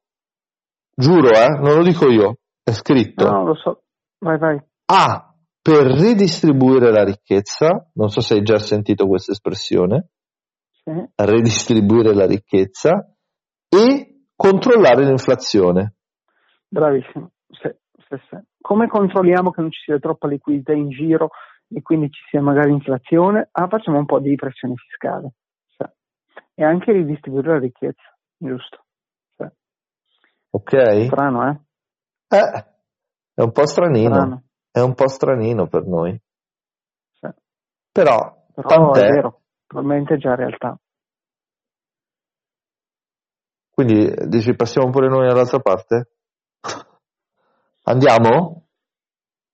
giuro, 0.94 1.28
eh, 1.28 1.58
non 1.60 1.76
lo 1.76 1.82
dico 1.82 2.08
io, 2.08 2.38
è 2.62 2.70
scritto. 2.70 3.28
No, 3.28 3.44
lo 3.44 3.54
so, 3.54 3.82
vai, 4.20 4.38
vai. 4.38 4.58
A 4.86 5.34
per 5.60 5.84
ridistribuire 5.84 6.90
la 6.90 7.04
ricchezza, 7.04 7.90
non 7.94 8.08
so 8.08 8.22
se 8.22 8.34
hai 8.34 8.42
già 8.42 8.58
sentito 8.58 9.06
questa 9.06 9.32
espressione, 9.32 10.08
sì. 10.86 11.24
ridistribuire 11.24 12.14
la 12.14 12.26
ricchezza 12.26 13.12
e 13.68 14.26
controllare 14.36 15.04
l'inflazione. 15.04 15.94
Bravissimo, 16.68 17.30
sì, 17.48 17.68
sì, 18.08 18.16
sì. 18.30 18.36
Come 18.60 18.86
controlliamo 18.86 19.50
che 19.50 19.60
non 19.60 19.70
ci 19.70 19.80
sia 19.82 19.98
troppa 19.98 20.28
liquidità 20.28 20.72
in 20.72 20.88
giro 20.90 21.30
e 21.68 21.82
quindi 21.82 22.10
ci 22.10 22.20
sia 22.30 22.40
magari 22.40 22.70
inflazione? 22.70 23.48
Ah, 23.52 23.68
facciamo 23.68 23.98
un 23.98 24.06
po' 24.06 24.20
di 24.20 24.34
pressione 24.36 24.74
fiscale 24.76 25.32
e 26.58 26.64
anche 26.64 26.90
ridistribuire 26.90 27.48
la 27.48 27.58
ricchezza, 27.58 28.16
giusto? 28.38 28.84
Ok. 30.50 31.04
Strano, 31.06 31.50
eh? 31.50 31.60
Eh, 32.28 32.64
è 33.34 33.42
un 33.42 33.52
po' 33.52 33.66
stranino. 33.66 34.14
Strano 34.14 34.46
è 34.76 34.80
un 34.80 34.92
po' 34.92 35.08
stranino 35.08 35.68
per 35.68 35.86
noi. 35.86 36.20
Però, 37.92 38.46
Però 38.54 38.68
tant'è. 38.68 39.22
Probabilmente 39.66 40.14
è 40.14 40.16
già 40.18 40.34
realtà. 40.34 40.78
Quindi 43.70 44.10
dici 44.28 44.54
passiamo 44.54 44.90
pure 44.90 45.08
noi 45.08 45.28
all'altra 45.28 45.58
parte? 45.58 46.10
Andiamo? 47.84 48.68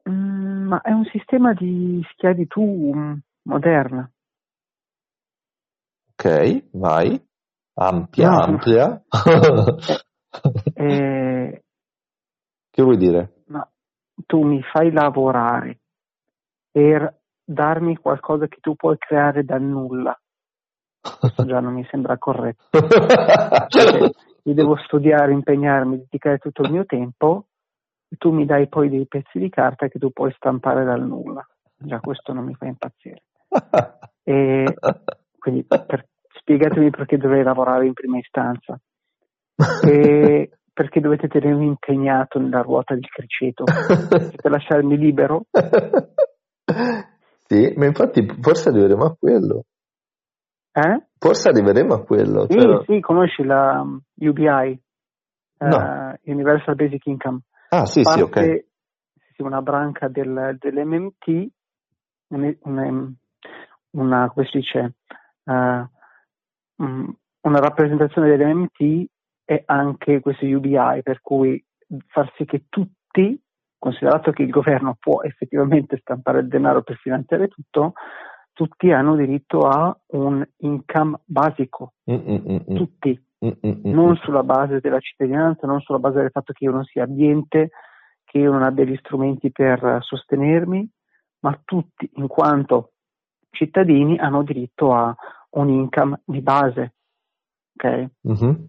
Mm, 0.08 0.68
ma 0.68 0.80
è 0.80 0.92
un 0.92 1.04
sistema 1.06 1.52
di 1.52 2.00
schiavitù 2.12 2.92
mm, 2.94 3.14
moderna. 3.42 4.08
Ok, 6.12 6.68
vai. 6.72 7.20
Ampia, 7.74 8.28
no. 8.28 8.38
ampia. 8.38 9.02
eh, 10.74 11.64
che 12.70 12.82
vuoi 12.82 12.96
dire? 12.96 13.42
tu 14.26 14.42
mi 14.42 14.62
fai 14.62 14.90
lavorare 14.90 15.80
per 16.70 17.21
darmi 17.44 17.96
qualcosa 17.96 18.46
che 18.46 18.58
tu 18.60 18.74
puoi 18.74 18.96
creare 18.98 19.44
dal 19.44 19.62
nulla. 19.62 20.18
Questo 21.18 21.44
già 21.46 21.60
non 21.60 21.74
mi 21.74 21.86
sembra 21.90 22.18
corretto. 22.18 22.68
Cioè, 23.68 24.10
io 24.44 24.54
devo 24.54 24.76
studiare, 24.76 25.32
impegnarmi, 25.32 25.98
dedicare 25.98 26.38
tutto 26.38 26.62
il 26.62 26.72
mio 26.72 26.84
tempo 26.84 27.46
e 28.08 28.16
tu 28.16 28.30
mi 28.32 28.44
dai 28.44 28.68
poi 28.68 28.88
dei 28.88 29.06
pezzi 29.06 29.38
di 29.38 29.48
carta 29.48 29.88
che 29.88 29.98
tu 29.98 30.10
puoi 30.10 30.32
stampare 30.32 30.84
dal 30.84 31.02
nulla. 31.02 31.46
Già 31.76 32.00
questo 32.00 32.32
non 32.32 32.44
mi 32.44 32.54
fa 32.54 32.66
impazzire. 32.66 33.22
E 34.24 34.74
quindi 35.38 35.64
per, 35.64 36.06
spiegatemi 36.38 36.90
perché 36.90 37.16
dovrei 37.16 37.42
lavorare 37.42 37.86
in 37.86 37.92
prima 37.92 38.18
istanza. 38.18 38.78
E 39.84 40.50
perché 40.72 41.00
dovete 41.00 41.28
tenermi 41.28 41.66
impegnato 41.66 42.38
nella 42.38 42.62
ruota 42.62 42.94
del 42.94 43.08
criceto 43.08 43.64
per 43.64 44.50
lasciarmi 44.50 44.96
libero? 44.96 45.44
sì, 47.52 47.74
ma 47.76 47.84
infatti 47.84 48.26
forse 48.40 48.70
arriveremo 48.70 49.04
a 49.04 49.14
quello. 49.14 49.64
Eh? 50.72 51.06
Forse 51.18 51.50
arriveremo 51.50 51.92
a 51.92 52.02
quello. 52.02 52.46
Sì, 52.48 52.58
cioè... 52.58 52.84
sì, 52.86 53.00
conosci 53.00 53.44
la 53.44 53.82
um, 53.82 54.00
UBI, 54.14 54.82
no. 55.58 55.76
uh, 55.76 56.30
Universal 56.30 56.74
Basic 56.74 57.04
Income. 57.04 57.40
Ah, 57.68 57.84
sì, 57.84 58.00
Parte, 58.00 58.18
sì, 58.18 58.24
ok. 58.24 58.64
Sì, 59.34 59.42
una 59.42 59.60
branca 59.60 60.08
del, 60.08 60.56
dell'MMT, 60.58 61.46
una, 62.28 62.54
una, 63.90 64.30
come 64.30 64.46
si 64.46 64.58
dice, 64.58 64.94
uh, 65.44 65.86
una 66.76 67.58
rappresentazione 67.58 68.34
dell'MMT 68.34 69.10
e 69.44 69.62
anche 69.66 70.20
questo 70.20 70.46
UBI, 70.46 71.02
per 71.02 71.20
cui 71.20 71.62
far 72.06 72.32
sì 72.36 72.46
che 72.46 72.64
tutti, 72.70 73.38
considerato 73.82 74.30
che 74.30 74.42
il 74.42 74.50
governo 74.50 74.96
può 74.96 75.22
effettivamente 75.22 75.98
stampare 75.98 76.38
il 76.38 76.46
denaro 76.46 76.82
per 76.82 76.96
finanziare 76.98 77.48
tutto, 77.48 77.94
tutti 78.52 78.92
hanno 78.92 79.16
diritto 79.16 79.66
a 79.66 79.92
un 80.12 80.46
income 80.58 81.18
basico, 81.24 81.94
Mm-mm-mm. 82.08 82.76
tutti, 82.76 83.20
Mm-mm-mm. 83.44 83.92
non 83.92 84.14
sulla 84.16 84.44
base 84.44 84.78
della 84.78 85.00
cittadinanza, 85.00 85.66
non 85.66 85.80
sulla 85.80 85.98
base 85.98 86.20
del 86.20 86.30
fatto 86.30 86.52
che 86.52 86.64
io 86.64 86.70
non 86.70 86.84
sia 86.84 87.02
ambiente, 87.02 87.70
che 88.24 88.38
io 88.38 88.52
non 88.52 88.62
abbia 88.62 88.84
gli 88.84 88.96
strumenti 88.98 89.50
per 89.50 89.98
sostenermi, 90.00 90.88
ma 91.40 91.60
tutti 91.64 92.08
in 92.14 92.28
quanto 92.28 92.92
cittadini 93.50 94.16
hanno 94.16 94.44
diritto 94.44 94.94
a 94.94 95.12
un 95.50 95.68
income 95.68 96.20
di 96.24 96.40
base. 96.40 96.94
Okay? 97.74 98.08
Mm-hmm 98.28 98.64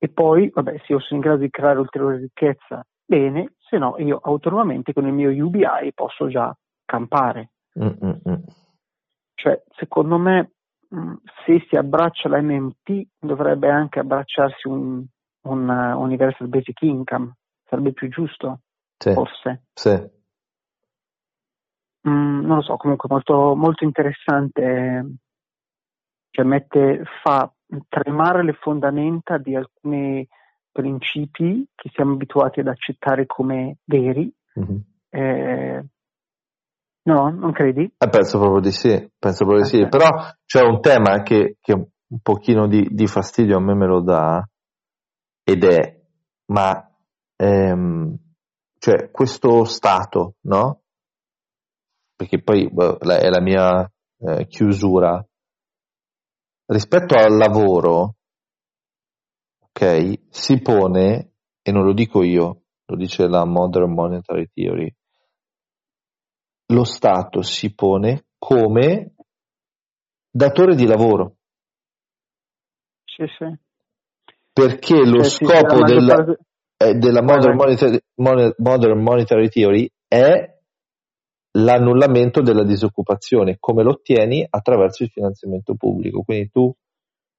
e 0.00 0.08
poi, 0.08 0.48
vabbè, 0.54 0.78
se 0.78 0.92
io 0.92 1.00
sono 1.00 1.20
in 1.20 1.26
grado 1.26 1.40
di 1.40 1.50
creare 1.50 1.80
ulteriore 1.80 2.18
ricchezza, 2.18 2.86
bene, 3.08 3.54
se 3.56 3.78
no 3.78 3.96
io 3.98 4.20
autonomamente 4.22 4.92
con 4.92 5.06
il 5.06 5.12
mio 5.12 5.30
UBI 5.30 5.92
posso 5.94 6.28
già 6.28 6.54
campare. 6.84 7.52
Mm-mm. 7.78 8.44
Cioè, 9.34 9.62
secondo 9.76 10.18
me, 10.18 10.52
mm, 10.94 11.14
se 11.44 11.64
si 11.68 11.76
abbraccia 11.76 12.28
la 12.28 12.40
MMT, 12.40 13.06
dovrebbe 13.18 13.70
anche 13.70 14.00
abbracciarsi 14.00 14.68
un, 14.68 15.04
un 15.42 15.68
uh, 15.68 16.00
Universal 16.00 16.48
Basic 16.48 16.80
Income, 16.82 17.36
sarebbe 17.64 17.92
più 17.92 18.08
giusto, 18.08 18.60
sì. 18.96 19.12
forse. 19.12 19.62
Sì. 19.72 19.90
mm, 22.08 22.40
non 22.44 22.56
lo 22.56 22.62
so, 22.62 22.76
comunque 22.76 23.08
molto, 23.10 23.54
molto 23.54 23.84
interessante, 23.84 25.14
cioè 26.30 26.44
mette, 26.44 27.04
fa 27.22 27.50
tremare 27.88 28.42
le 28.42 28.54
fondamenta 28.54 29.38
di 29.38 29.54
alcuni 29.54 30.26
principi 30.78 31.66
che 31.74 31.90
siamo 31.92 32.12
abituati 32.12 32.60
ad 32.60 32.68
accettare 32.68 33.26
come 33.26 33.78
veri. 33.84 34.32
Mm-hmm. 34.58 34.78
Eh, 35.10 35.86
no, 37.02 37.30
non 37.30 37.50
credi? 37.50 37.92
Eh, 37.98 38.08
penso 38.08 38.38
proprio 38.38 38.60
di 38.60 38.70
sì, 38.70 39.10
penso 39.18 39.44
proprio 39.44 39.64
di 39.64 39.68
sì, 39.68 39.76
okay. 39.78 39.88
però 39.88 40.08
c'è 40.46 40.62
un 40.62 40.80
tema 40.80 41.22
che, 41.22 41.56
che 41.60 41.72
un 41.72 42.20
pochino 42.22 42.68
di, 42.68 42.86
di, 42.90 43.06
fastidio 43.08 43.56
a 43.56 43.60
me 43.60 43.74
me 43.74 43.86
lo 43.86 44.00
dà 44.00 44.48
ed 45.42 45.64
è, 45.64 46.00
ma 46.52 46.88
ehm, 47.34 48.16
cioè 48.78 49.10
questo 49.10 49.64
stato, 49.64 50.34
no? 50.42 50.82
Perché 52.14 52.40
poi 52.40 52.70
beh, 52.70 52.98
è 52.98 53.28
la 53.28 53.40
mia 53.40 53.90
eh, 54.18 54.46
chiusura. 54.46 55.24
Rispetto 56.66 57.16
al 57.16 57.36
lavoro, 57.36 58.17
ok, 59.78 60.18
si 60.30 60.60
pone, 60.60 61.34
e 61.62 61.70
non 61.70 61.84
lo 61.84 61.92
dico 61.92 62.24
io, 62.24 62.62
lo 62.84 62.96
dice 62.96 63.28
la 63.28 63.44
Modern 63.44 63.92
Monetary 63.92 64.48
Theory, 64.52 64.92
lo 66.72 66.84
Stato 66.84 67.42
si 67.42 67.72
pone 67.74 68.26
come 68.38 69.14
datore 70.30 70.74
di 70.74 70.84
lavoro. 70.84 71.36
Sì, 73.04 73.24
sì. 73.38 73.56
Perché 74.52 74.96
lo 75.04 75.22
cioè, 75.22 75.30
scopo 75.30 75.86
sì, 75.86 75.94
della, 75.94 76.14
parte... 76.14 76.38
eh, 76.76 76.94
della 76.94 77.22
modern, 77.22 77.56
monetary, 77.56 78.00
modern 78.14 79.00
Monetary 79.00 79.48
Theory 79.48 79.88
è 80.08 80.56
l'annullamento 81.52 82.42
della 82.42 82.64
disoccupazione, 82.64 83.56
come 83.60 83.84
lo 83.84 83.90
ottieni 83.90 84.44
attraverso 84.48 85.04
il 85.04 85.10
finanziamento 85.10 85.74
pubblico. 85.76 86.22
Quindi 86.22 86.50
tu 86.50 86.72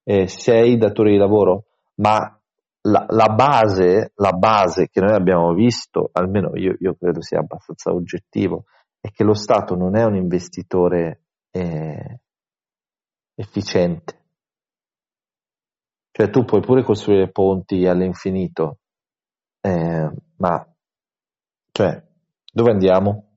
eh, 0.06 0.28
sei 0.28 0.78
datore 0.78 1.12
di 1.12 1.18
lavoro, 1.18 1.66
ma 2.00 2.40
la, 2.82 3.06
la, 3.10 3.34
base, 3.34 4.12
la, 4.16 4.32
base, 4.32 4.88
che 4.90 5.02
noi 5.02 5.14
abbiamo 5.14 5.54
visto, 5.54 6.10
almeno 6.14 6.56
io, 6.56 6.76
io, 6.80 6.96
credo 6.96 7.22
sia 7.22 7.40
abbastanza 7.40 7.92
oggettivo, 7.92 8.66
è 9.00 9.12
che 9.12 9.24
lo 9.24 9.34
Stato 9.34 9.76
non 9.76 9.96
è 9.96 10.04
un 10.04 10.16
investitore 10.16 11.24
eh, 11.52 12.20
efficiente. 13.36 14.18
Cioè 16.12 16.30
tu 16.30 16.44
puoi 16.44 16.62
pure 16.62 16.84
costruire 16.84 17.30
ponti 17.32 17.86
all'infinito, 17.86 18.80
eh, 19.62 20.12
ma 20.38 20.74
cioè, 21.72 22.04
dove 22.52 22.72
andiamo? 22.72 23.28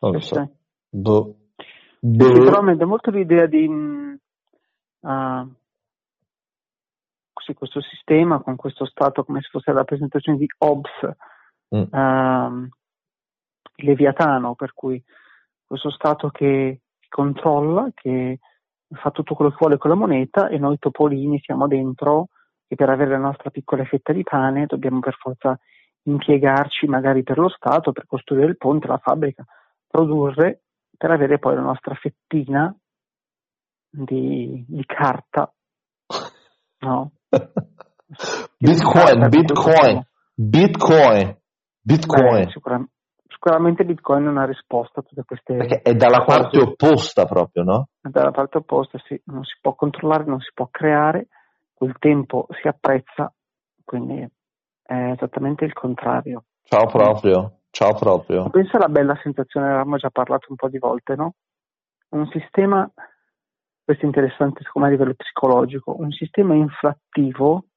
Non 0.00 0.12
lo 0.12 0.20
so. 0.20 0.50
Boh. 0.88 1.36
Boh. 2.00 2.34
Sicuramente 2.34 2.84
molto 2.84 3.10
l'idea 3.10 3.46
di 3.46 3.66
uh, 3.66 5.54
sì, 7.48 7.54
questo 7.54 7.80
sistema 7.80 8.40
con 8.40 8.56
questo 8.56 8.84
stato 8.84 9.24
come 9.24 9.40
se 9.40 9.48
fosse 9.50 9.72
la 9.72 9.78
rappresentazione 9.78 10.36
di 10.38 10.46
Hobbes, 10.58 11.16
mm. 11.74 11.80
uh, 11.80 12.68
Leviatano, 13.76 14.54
per 14.54 14.74
cui 14.74 15.02
questo 15.64 15.90
stato 15.90 16.28
che 16.28 16.80
controlla, 17.08 17.88
che 17.94 18.38
fa 18.90 19.10
tutto 19.10 19.34
quello 19.34 19.50
che 19.50 19.56
vuole 19.58 19.78
con 19.78 19.90
la 19.90 19.96
moneta 19.96 20.48
e 20.48 20.58
noi 20.58 20.78
topolini 20.78 21.40
siamo 21.40 21.66
dentro 21.66 22.28
e 22.66 22.74
per 22.74 22.90
avere 22.90 23.10
la 23.10 23.18
nostra 23.18 23.50
piccola 23.50 23.84
fetta 23.84 24.12
di 24.12 24.22
pane 24.22 24.66
dobbiamo 24.66 25.00
per 25.00 25.14
forza 25.14 25.58
impiegarci 26.02 26.86
magari 26.86 27.22
per 27.22 27.38
lo 27.38 27.48
Stato, 27.48 27.92
per 27.92 28.06
costruire 28.06 28.46
il 28.46 28.56
ponte, 28.56 28.86
la 28.86 28.98
fabbrica, 28.98 29.44
produrre 29.86 30.62
per 30.96 31.10
avere 31.10 31.38
poi 31.38 31.54
la 31.54 31.60
nostra 31.60 31.94
fettina 31.94 32.74
di, 33.90 34.64
di 34.66 34.84
carta. 34.84 35.50
No? 36.80 37.12
Bitcoin, 38.58 39.28
Bitcoin, 39.28 40.06
Bitcoin, 40.34 41.36
Bitcoin. 41.80 42.44
Beh, 42.44 42.50
sicuramente, 42.50 42.92
sicuramente 43.28 43.84
Bitcoin 43.84 44.24
è 44.24 44.28
una 44.28 44.46
risposta 44.46 45.00
a 45.00 45.02
tutte 45.02 45.24
queste 45.24 45.56
Perché 45.56 45.82
è 45.82 45.94
dalla 45.94 46.24
cose. 46.24 46.38
parte 46.38 46.60
opposta 46.60 47.24
proprio, 47.26 47.62
no? 47.62 47.88
È 48.00 48.08
dalla 48.08 48.30
parte 48.30 48.58
opposta, 48.58 48.98
sì, 49.06 49.20
non 49.26 49.44
si 49.44 49.56
può 49.60 49.74
controllare, 49.74 50.24
non 50.24 50.40
si 50.40 50.50
può 50.54 50.68
creare, 50.70 51.28
quel 51.74 51.94
tempo 51.98 52.46
si 52.60 52.66
apprezza, 52.68 53.32
quindi 53.84 54.26
è 54.82 55.10
esattamente 55.12 55.64
il 55.64 55.72
contrario. 55.72 56.44
Ciao 56.64 56.86
proprio, 56.86 57.60
ciao 57.70 57.94
proprio. 57.94 58.48
Pensa 58.50 58.78
alla 58.78 58.88
bella 58.88 59.18
sensazione, 59.22 59.66
avevamo 59.66 59.96
già 59.96 60.10
parlato 60.10 60.46
un 60.48 60.56
po' 60.56 60.68
di 60.68 60.78
volte, 60.78 61.14
no? 61.14 61.34
Un 62.10 62.26
sistema, 62.28 62.90
questo 63.88 64.04
è 64.04 64.08
interessante 64.08 64.62
secondo 64.64 64.86
me 64.86 64.94
a 64.94 64.96
livello 64.98 65.14
psicologico, 65.16 65.96
un 65.98 66.10
sistema 66.10 66.52
inflattivo 66.52 67.68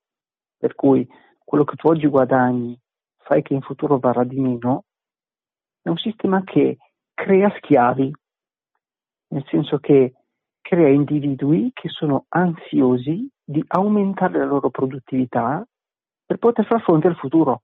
per 0.57 0.75
cui 0.75 1.07
quello 1.41 1.63
che 1.63 1.77
tu 1.77 1.87
oggi 1.87 2.05
guadagni 2.07 2.77
fai 3.19 3.41
che 3.41 3.53
in 3.53 3.61
futuro 3.61 3.97
varrà 3.97 4.25
di 4.25 4.37
meno, 4.37 4.83
è 5.81 5.87
un 5.87 5.95
sistema 5.95 6.43
che 6.43 6.79
crea 7.13 7.49
schiavi, 7.55 8.13
nel 9.27 9.45
senso 9.47 9.77
che 9.77 10.15
crea 10.59 10.89
individui 10.89 11.71
che 11.73 11.87
sono 11.87 12.25
ansiosi 12.27 13.31
di 13.41 13.63
aumentare 13.67 14.37
la 14.37 14.45
loro 14.45 14.69
produttività 14.69 15.65
per 16.25 16.37
poter 16.39 16.65
far 16.65 16.81
fronte 16.81 17.07
al 17.07 17.15
futuro. 17.15 17.61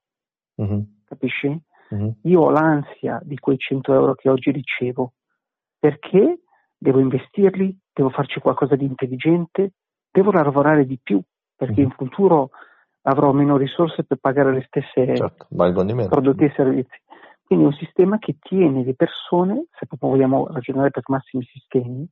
Mm-hmm. 0.62 0.80
Capisci? 1.04 1.50
Mm-hmm. 1.94 2.10
Io 2.22 2.40
ho 2.40 2.50
l'ansia 2.50 3.20
di 3.24 3.38
quei 3.40 3.58
100 3.58 3.94
euro 3.94 4.16
che 4.16 4.30
oggi 4.30 4.52
ricevo 4.52 5.16
perché 5.78 6.44
devo 6.78 7.00
investirli, 7.00 7.78
devo 7.98 8.10
farci 8.10 8.40
qualcosa 8.40 8.76
di 8.76 8.86
intelligente, 8.86 9.72
devo 10.12 10.32
lavorare 10.32 10.86
di 10.86 11.00
più 11.02 11.20
perché 11.56 11.82
mm-hmm. 11.82 11.84
in 11.84 11.92
futuro 11.92 12.52
avrò 13.02 13.32
meno 13.32 13.58
risorse 13.58 14.04
per 14.04 14.18
pagare 14.18 14.54
le 14.54 14.66
stesse 14.68 15.16
certo, 15.16 15.48
prodotti 15.50 16.44
e 16.44 16.54
servizi. 16.56 17.02
Quindi 17.44 17.66
è 17.66 17.68
un 17.70 17.74
sistema 17.74 18.20
che 18.20 18.38
tiene 18.40 18.84
le 18.84 18.94
persone, 18.94 19.68
se 19.72 19.88
proprio 19.88 20.10
vogliamo 20.10 20.48
ragionare 20.48 20.92
per 20.92 21.04
massimi 21.08 21.44
sistemi, 21.46 22.08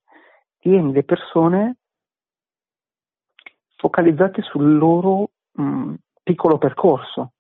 tiene 0.58 0.91
le 0.91 1.04
persone 1.04 1.76
focalizzate 3.76 4.41
sul 4.41 4.78
loro 4.78 5.32
mh, 5.52 5.93
piccolo 6.24 6.58
percorso, 6.58 7.34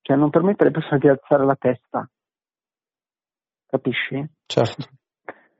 cioè 0.00 0.16
non 0.16 0.30
permette 0.30 0.64
alle 0.64 0.72
persone 0.72 0.98
di 0.98 1.08
alzare 1.08 1.44
la 1.44 1.56
testa. 1.56 2.08
Capisci? 3.66 4.26
Certo. 4.46 4.88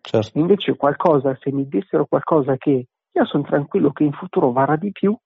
Certo. 0.03 0.39
Invece 0.39 0.77
qualcosa, 0.77 1.37
se 1.41 1.51
mi 1.53 1.67
dessero 1.67 2.07
qualcosa 2.07 2.57
che 2.57 2.87
io 3.15 3.25
sono 3.25 3.45
tranquillo 3.45 3.93
che 3.93 4.05
in 4.05 4.13
futuro 4.13 4.53
varrà 4.53 4.77
di 4.77 4.91
più, 4.91 5.17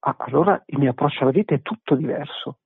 ah, 0.00 0.16
allora 0.18 0.60
il 0.66 0.78
mio 0.78 0.90
approccio 0.90 1.22
alla 1.22 1.30
vita 1.30 1.54
è 1.54 1.62
tutto 1.62 1.94
diverso. 1.94 2.58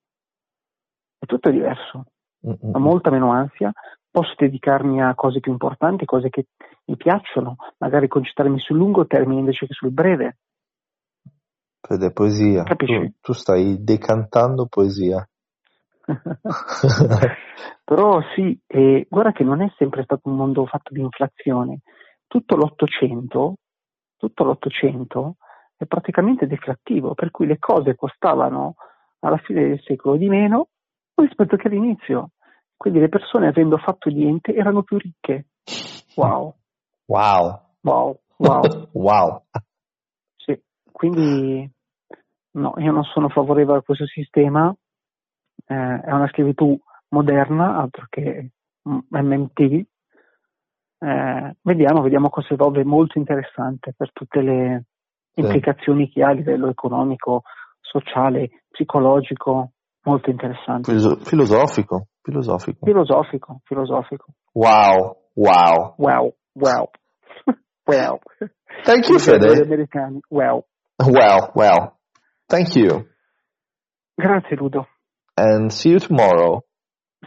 È 1.19 1.27
tutto 1.27 1.51
diverso. 1.51 2.07
Mm-hmm. 2.47 2.75
Ho 2.75 2.79
molta 2.79 3.11
meno 3.11 3.31
ansia, 3.33 3.71
posso 4.11 4.35
dedicarmi 4.37 5.03
a 5.03 5.15
cose 5.15 5.41
più 5.41 5.53
importanti, 5.53 6.05
cose 6.05 6.31
che 6.31 6.47
mi 6.87 6.97
piacciono, 6.97 7.57
magari 7.79 8.09
concentrarmi 8.09 8.59
sul 8.59 8.77
lungo 8.77 9.07
termine 9.07 9.41
invece 9.41 9.67
che 9.67 9.75
sul 9.75 9.93
breve. 9.93 10.39
Fede, 11.81 12.13
poesia. 12.13 12.63
Tu, 12.65 12.77
tu, 13.21 13.33
stai 13.33 13.83
decantando 13.83 14.67
poesia. 14.67 15.27
Però 17.85 18.21
sì, 18.35 18.59
eh, 18.67 19.07
guarda 19.09 19.33
che 19.33 19.45
non 19.45 19.63
è 19.63 19.73
sempre 19.77 20.03
stato 20.05 20.29
un 20.29 20.37
mondo 20.37 20.67
fatto 20.67 20.93
di 20.93 21.01
inflazione. 21.01 21.81
Tutto 22.27 22.57
l'Ottocento, 22.57 23.57
tutto 24.17 24.45
l'Ottocento 24.45 25.37
è 25.77 25.87
praticamente 25.87 26.47
deflattivo, 26.47 27.15
per 27.15 27.31
cui 27.31 27.47
le 27.47 27.59
cose 27.59 27.95
costavano 27.95 28.75
alla 29.21 29.39
fine 29.39 29.69
del 29.69 29.81
secolo 29.83 30.17
di 30.17 30.29
meno 30.29 30.69
rispetto 31.15 31.57
che 31.57 31.69
all'inizio. 31.69 32.31
Quindi 32.77 33.01
le 33.01 33.09
persone, 33.09 33.49
avendo 33.49 33.77
fatto 33.77 34.09
niente, 34.09 34.55
erano 34.55 34.83
più 34.83 34.97
ricche. 34.97 35.49
Wow. 36.17 36.55
Wow. 37.07 37.61
Wow. 37.83 38.19
Wow. 38.39 38.63
wow. 38.93 39.43
Sì, 40.37 40.59
quindi 40.91 41.71
no, 42.53 42.75
io 42.79 42.93
non 42.93 43.05
sono 43.05 43.29
favorevole 43.29 43.79
a 43.79 43.83
questo 43.83 44.07
sistema. 44.07 44.75
Eh, 45.71 46.01
è 46.01 46.13
una 46.13 46.27
schiavitù 46.27 46.77
moderna, 47.11 47.79
altro 47.79 48.07
che 48.09 48.51
MMT. 48.83 49.61
Eh, 51.03 51.57
vediamo, 51.63 52.03
vediamo 52.03 52.29
cosa 52.29 52.55
evolve 52.55 52.83
molto 52.85 53.19
interessante 53.19 53.95
per 53.97 54.11
tutte 54.13 54.41
le 54.43 54.85
implicazioni 55.35 56.11
che 56.11 56.25
ha 56.25 56.31
a 56.31 56.33
livello 56.33 56.69
economico, 56.69 57.43
sociale, 57.81 58.65
psicologico, 58.69 59.71
molto 60.03 60.31
interessante. 60.31 60.91
filosofico, 61.23 62.09
filosofico. 62.21 62.85
Filosofico, 62.85 63.61
filosofico. 63.63 64.25
Wow, 64.55 65.19
wow. 65.35 65.95
Wow, 65.99 66.35
wow. 66.55 66.91
wow. 67.87 68.19
Thank 68.83 69.09
you, 69.09 69.21
Fede. 69.21 69.63
americani. 69.63 70.21
Wow. 70.31 70.65
Well, 70.99 71.53
well. 71.55 71.97
Thank 72.49 72.75
you. 72.75 73.07
Grazie, 74.17 74.57
Ludo. 74.57 74.89
And 75.41 75.73
see 75.73 75.91
you 75.91 75.99
tomorrow. 76.01 76.63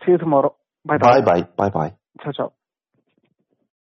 See 0.05 0.11
you 0.11 0.17
tomorrow. 0.17 0.55
Bye 0.85 0.97
bye. 0.97 1.21
Bye 1.21 1.21
bye. 1.21 1.47
Bye 1.57 1.69
bye. 1.69 1.93
Ciao 2.23 2.31
ciao. 2.31 2.53